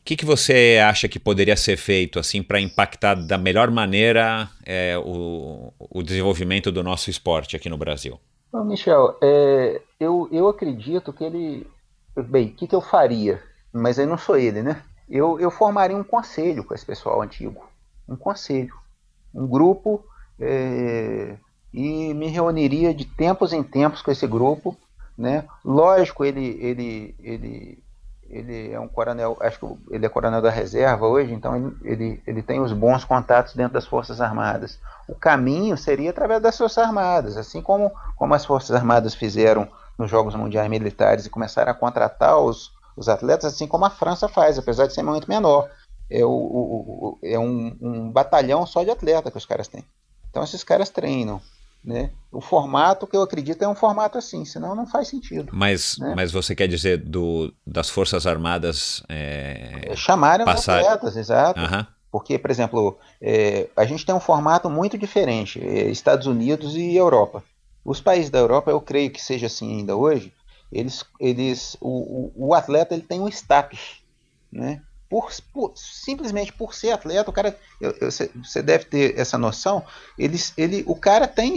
[0.03, 4.51] O que, que você acha que poderia ser feito assim para impactar da melhor maneira
[4.67, 8.19] é, o, o desenvolvimento do nosso esporte aqui no Brasil?
[8.53, 11.67] Bom, Michel, é, eu, eu acredito que ele.
[12.17, 13.41] Bem, o que, que eu faria?
[13.73, 14.83] Mas aí não sou ele, né?
[15.13, 17.63] eu, eu formaria um conselho com esse pessoal antigo.
[18.09, 18.75] Um conselho.
[19.35, 20.03] Um grupo.
[20.41, 21.37] É,
[21.73, 24.75] e me reuniria de tempos em tempos com esse grupo.
[25.17, 25.45] Né?
[25.63, 27.79] Lógico, ele, ele, ele,
[28.33, 32.23] ele é um coronel, acho que ele é coronel da reserva hoje, então ele, ele,
[32.27, 34.81] ele tem os bons contatos dentro das Forças Armadas.
[35.07, 39.69] O caminho seria através das Forças Armadas, assim como, como as Forças Armadas fizeram
[39.99, 44.27] nos Jogos Mundiais Militares e começaram a contratar os, os atletas, assim como a França
[44.29, 45.69] faz, apesar de ser muito menor.
[46.11, 49.85] É, o, o, é um, um, batalhão só de atleta que os caras têm.
[50.31, 51.41] Então esses caras treinam.
[51.85, 52.11] Né?
[52.31, 55.51] O formato que eu acredito é um formato assim, senão não faz sentido.
[55.53, 56.15] Mas, né?
[56.15, 60.81] mas você quer dizer do, das Forças Armadas é, é chamarem passar...
[60.81, 61.61] os atletas, exato.
[61.61, 61.87] Uhum.
[62.11, 66.95] Porque, por exemplo, é, a gente tem um formato muito diferente, é, Estados Unidos e
[66.95, 67.43] Europa.
[67.85, 70.33] Os países da Europa, eu creio que seja assim ainda hoje,
[70.71, 74.03] eles, eles, o, o, o atleta ele tem um status,
[74.53, 74.81] né?
[75.13, 77.55] Por, por, simplesmente por ser atleta, o cara,
[78.43, 79.85] você deve ter essa noção,
[80.19, 81.55] eles, ele, o cara tem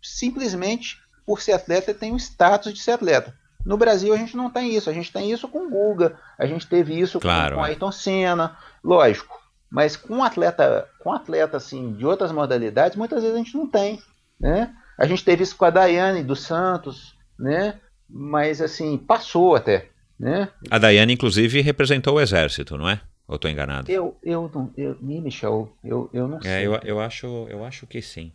[0.00, 3.36] simplesmente por ser atleta ele tem o status de ser atleta.
[3.66, 6.46] No Brasil a gente não tem isso, a gente tem isso com o Guga, a
[6.46, 9.40] gente teve isso claro, com, com Ayrton Senna, lógico.
[9.68, 14.00] Mas com atleta, com atleta assim de outras modalidades, muitas vezes a gente não tem,
[14.38, 14.72] né?
[14.96, 17.80] A gente teve isso com a Daiane dos Santos, né?
[18.08, 19.88] mas assim, passou até.
[20.18, 20.48] Né?
[20.70, 23.00] A Daiane, inclusive, representou o exército, não é?
[23.26, 23.90] Ou estou enganado?
[23.90, 26.66] Eu, eu não, eu, Michel, eu, eu não é, sei.
[26.66, 28.32] Eu, eu, acho, eu acho que sim.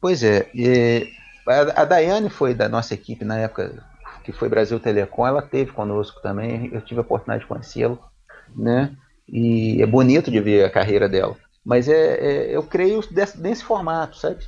[0.00, 1.08] Pois é, e,
[1.46, 3.84] a, a Daiane foi da nossa equipe na época
[4.22, 7.98] que foi Brasil Telecom, ela teve conosco também, eu tive a oportunidade de conhecê-lo,
[8.54, 8.94] né?
[9.26, 11.34] E é bonito de ver a carreira dela.
[11.64, 14.46] Mas é, é eu creio desse, nesse formato, sabe?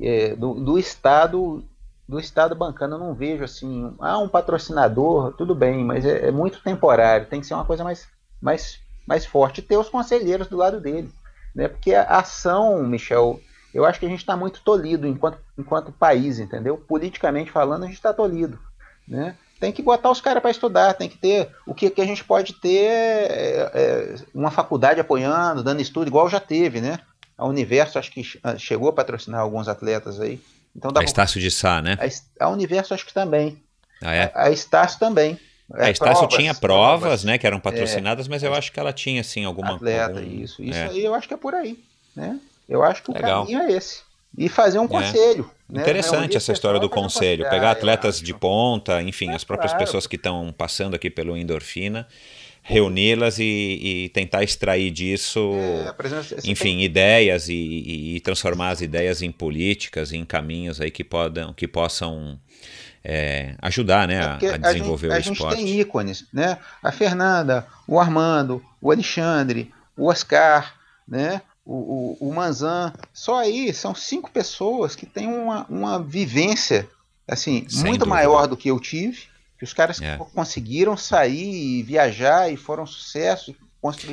[0.00, 1.64] É, do, do Estado
[2.10, 6.30] do Estado bancando eu não vejo assim, ah, um patrocinador, tudo bem, mas é, é,
[6.32, 8.08] muito temporário, tem que ser uma coisa mais,
[8.42, 11.08] mais, mais forte, ter os conselheiros do lado dele.
[11.54, 11.68] Né?
[11.68, 13.40] Porque a ação, Michel,
[13.72, 16.76] eu acho que a gente está muito tolhido enquanto, enquanto país, entendeu?
[16.76, 18.58] Politicamente falando, a gente está tolhido.
[19.06, 19.36] Né?
[19.60, 21.48] Tem que botar os caras para estudar, tem que ter.
[21.64, 26.28] O que, que a gente pode ter é, é, uma faculdade apoiando, dando estudo, igual
[26.28, 26.98] já teve, né?
[27.38, 28.22] A Universo acho que
[28.58, 30.40] chegou a patrocinar alguns atletas aí.
[30.74, 31.98] Então dá a Estácio de Sá, né?
[32.40, 33.62] A, a Universo acho que também.
[34.02, 34.32] Ah, é?
[34.34, 35.38] A, a Estácio também.
[35.74, 38.72] É, a Estácio provas, tinha provas, provas, né, que eram patrocinadas, é, mas eu acho
[38.72, 39.76] que ela tinha, assim, alguma...
[39.76, 40.42] Atleta, algum...
[40.42, 40.62] isso.
[40.62, 40.88] Isso é.
[40.88, 41.78] aí eu acho que é por aí,
[42.14, 42.40] né?
[42.68, 43.44] Eu acho que o Legal.
[43.44, 44.02] caminho é esse.
[44.36, 44.88] E fazer um é.
[44.88, 45.50] conselho.
[45.68, 45.82] Né?
[45.82, 47.48] Interessante essa história do conselho.
[47.48, 49.84] Pegar atletas de ponta, enfim, as próprias claro.
[49.84, 52.06] pessoas que estão passando aqui pelo endorfina
[52.62, 56.84] reuni-las e, e, tentar extrair disso, é, enfim, tem...
[56.84, 62.38] ideias e, e, transformar as ideias em políticas, em caminhos aí que, podam, que possam
[63.02, 65.54] é, ajudar né, é a, a, desenvolver a gente, o esporte.
[65.54, 66.58] A gente tem ícones, né?
[66.82, 70.74] A Fernanda, o Armando, o Alexandre, o Oscar,
[71.08, 71.42] né?
[71.64, 76.88] O, o, o Manzan, só aí são cinco pessoas que têm uma, uma vivência
[77.28, 78.06] assim Sem muito dúvida.
[78.06, 79.24] maior do que eu tive,
[79.60, 80.16] que os caras é.
[80.34, 83.54] conseguiram sair e viajar e foram sucesso.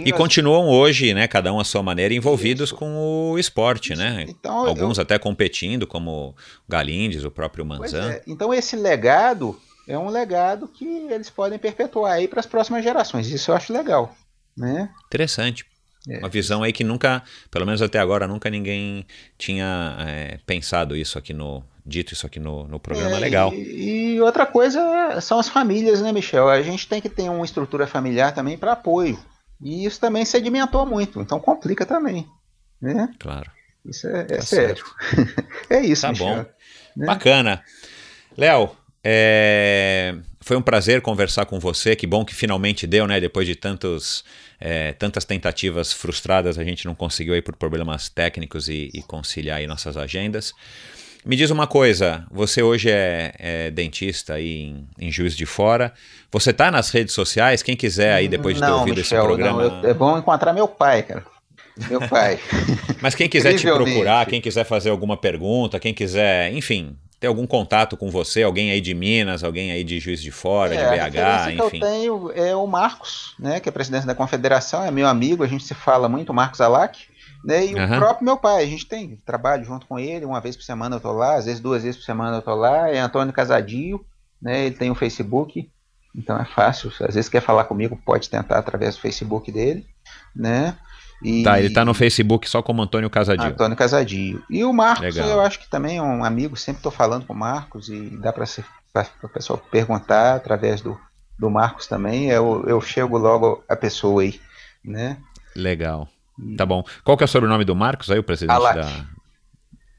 [0.05, 0.17] E as...
[0.17, 2.75] continuam hoje, né, cada um à sua maneira, envolvidos Isso.
[2.75, 4.01] com o esporte, Isso.
[4.01, 4.25] né?
[4.27, 5.03] Então, Alguns eu...
[5.03, 6.35] até competindo, como
[6.67, 8.11] Galindes, o próprio Manzan.
[8.11, 8.21] É.
[8.27, 9.57] Então esse legado
[9.87, 13.27] é um legado que eles podem perpetuar aí para as próximas gerações.
[13.27, 14.13] Isso eu acho legal,
[14.55, 14.89] né?
[15.05, 15.65] Interessante.
[16.09, 16.17] É.
[16.19, 19.05] Uma visão aí que nunca, pelo menos até agora, nunca ninguém
[19.37, 23.53] tinha é, pensado isso aqui no, dito isso aqui no, no programa é, legal.
[23.53, 26.49] E, e, outra coisa são as famílias, né, Michel?
[26.49, 29.17] A gente tem que ter uma estrutura familiar também para apoio.
[29.61, 32.27] E isso também sedimentou muito, então complica também.
[32.79, 33.09] Né?
[33.17, 33.49] Claro.
[33.85, 34.83] Isso é, é tá sério.
[35.69, 36.45] é isso, Tá Michel, bom.
[36.95, 37.05] Né?
[37.05, 37.63] Bacana.
[38.37, 40.15] Léo, é...
[40.41, 41.95] foi um prazer conversar com você.
[41.95, 43.19] Que bom que finalmente deu, né?
[43.19, 44.23] Depois de tantos,
[44.59, 49.57] é, tantas tentativas frustradas, a gente não conseguiu aí por problemas técnicos e, e conciliar
[49.59, 50.53] aí nossas agendas.
[51.27, 55.93] Me diz uma coisa, você hoje é, é dentista aí em, em, Juiz de Fora.
[56.31, 57.61] Você está nas redes sociais?
[57.61, 59.61] Quem quiser aí depois de ter ouvido Michel, esse programa.
[59.61, 61.25] Não, eu, é bom encontrar meu pai, cara.
[61.89, 62.39] Meu pai.
[63.01, 67.45] Mas quem quiser te procurar, quem quiser fazer alguma pergunta, quem quiser, enfim, ter algum
[67.45, 71.11] contato com você, alguém aí de Minas, alguém aí de Juiz de Fora, é, de
[71.11, 71.55] BH, enfim.
[71.55, 75.43] Que eu tenho é o Marcos, né, que é presidente da Confederação, é meu amigo,
[75.43, 76.97] a gente se fala muito, Marcos Alac.
[77.43, 77.67] Né?
[77.67, 77.83] E uhum.
[77.83, 80.95] o próprio meu pai, a gente tem trabalho junto com ele, uma vez por semana
[80.95, 84.03] eu tô lá, às vezes duas vezes por semana eu tô lá, é Antônio Casadio,
[84.41, 84.65] né?
[84.65, 85.69] Ele tem o um Facebook,
[86.15, 89.85] então é fácil, às vezes quer falar comigo, pode tentar através do Facebook dele,
[90.35, 90.75] né?
[91.21, 91.43] E...
[91.43, 93.47] Tá, ele tá no Facebook só como Antônio Casadio.
[93.47, 94.43] Antônio Casadio.
[94.49, 95.29] E o Marcos, Legal.
[95.29, 98.31] eu acho que também é um amigo, sempre tô falando com o Marcos e dá
[98.31, 98.45] para
[99.23, 100.99] o pessoal perguntar através do,
[101.37, 104.39] do Marcos também, eu, eu chego logo a pessoa aí,
[104.83, 105.17] né?
[105.55, 106.07] Legal.
[106.55, 106.83] Tá bom.
[107.03, 108.79] Qual que é o sobrenome do Marcos aí, o presidente Alac.
[108.79, 109.05] da...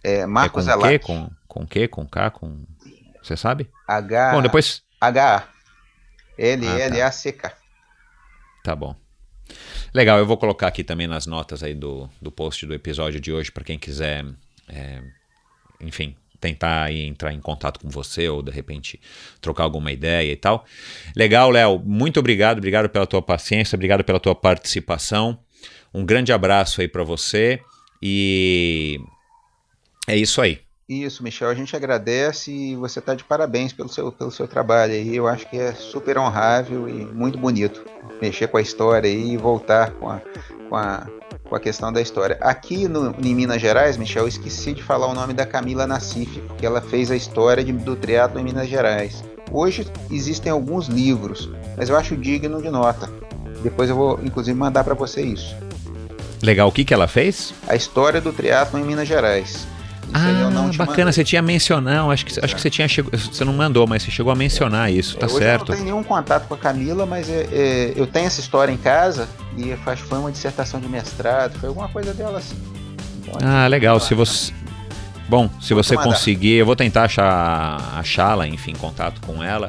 [0.03, 0.99] É, Marcos é com Alac.
[1.05, 1.89] Com, com Q?
[1.89, 2.31] Com K?
[2.31, 2.65] Com...
[3.23, 3.69] Você sabe?
[3.87, 4.33] H...
[4.33, 4.83] Bom, depois...
[5.01, 5.49] H...
[6.39, 7.53] L-L-A-C-K.
[8.63, 8.95] Tá bom.
[9.93, 13.33] Legal, eu vou colocar aqui também nas notas aí do, do post do episódio de
[13.33, 14.25] hoje para quem quiser,
[14.69, 15.03] é,
[15.81, 19.01] enfim, tentar entrar em contato com você ou de repente
[19.41, 20.65] trocar alguma ideia e tal.
[21.17, 25.39] Legal, Léo, muito obrigado, obrigado pela tua paciência, obrigado pela tua participação.
[25.93, 27.61] Um grande abraço aí para você
[28.03, 29.01] e
[30.07, 30.61] é isso aí.
[30.89, 34.95] Isso, Michel, a gente agradece e você está de parabéns pelo seu, pelo seu trabalho
[34.95, 35.15] aí.
[35.15, 37.85] Eu acho que é super honrável e muito bonito
[38.23, 40.23] mexer com a história e voltar com a,
[40.67, 41.07] com a,
[41.47, 42.39] com a questão da história.
[42.41, 46.41] Aqui no, em Minas Gerais, Michel, eu esqueci de falar o nome da Camila Nassif,
[46.57, 49.23] que ela fez a história de, do triatlo em Minas Gerais.
[49.53, 53.18] Hoje existem alguns livros, mas eu acho digno de nota.
[53.63, 55.57] Depois eu vou, inclusive, mandar para você isso.
[56.43, 57.53] Legal, o que, que ela fez?
[57.67, 59.67] A história do triatlo em Minas Gerais.
[60.09, 61.13] Isso ah, bacana, mandei.
[61.13, 64.33] você tinha mencionado, acho que, acho que você tinha você não mandou, mas você chegou
[64.33, 65.61] a mencionar isso, tá Hoje certo.
[65.61, 68.73] Eu não tenho nenhum contato com a Camila, mas é, é, eu tenho essa história
[68.73, 72.57] em casa e acho que foi uma dissertação de mestrado, foi alguma coisa dela assim.
[73.19, 74.53] Então, ah, legal, se você...
[75.29, 79.69] Bom, se você conseguir, eu vou tentar achar achá-la, enfim, contato com ela.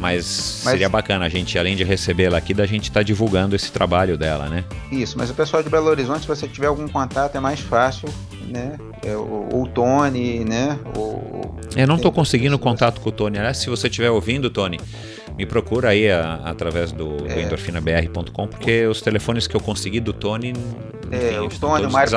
[0.00, 3.54] Mas, mas, seria bacana a gente, além de recebê-la aqui, da gente estar tá divulgando
[3.54, 4.64] esse trabalho dela, né?
[4.90, 8.08] Isso, mas o pessoal de Belo Horizonte, se você tiver algum contato, é mais fácil,
[8.48, 8.78] né?
[9.04, 10.78] É, o, o Tony, né?
[10.96, 11.40] O,
[11.76, 13.38] eu não estou conseguindo contato com o Tony.
[13.38, 14.78] Aliás, se você estiver ouvindo, Tony,
[15.36, 17.34] me procura aí a, através do, é.
[17.34, 20.50] do endorfinabr.com, porque os telefones que eu consegui do Tony.
[20.50, 22.12] Enfim, é, o Tony, o Mário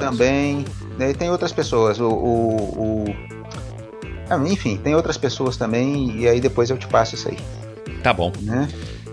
[0.00, 0.64] também.
[0.98, 1.98] Né, e tem outras pessoas.
[1.98, 3.43] o, o, o
[4.46, 7.38] enfim, tem outras pessoas também, e aí depois eu te passo isso aí.
[8.02, 8.32] Tá bom.
[8.40, 8.68] Né?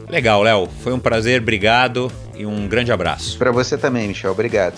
[0.10, 0.68] Legal, Léo.
[0.82, 3.38] Foi um prazer, obrigado e um grande abraço.
[3.38, 4.32] Para você também, Michel.
[4.32, 4.76] Obrigado.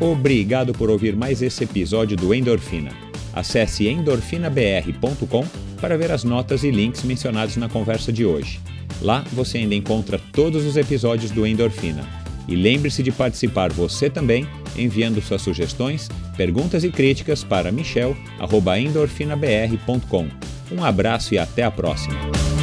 [0.00, 2.90] Obrigado por ouvir mais esse episódio do Endorfina.
[3.32, 5.46] Acesse endorfinabr.com
[5.80, 8.60] para ver as notas e links mencionados na conversa de hoje.
[9.00, 14.46] Lá você ainda encontra todos os episódios do Endorfina e lembre-se de participar você também,
[14.76, 20.28] enviando suas sugestões, perguntas e críticas para michel.endorfinabr.com.
[20.72, 22.53] Um abraço e até a próxima!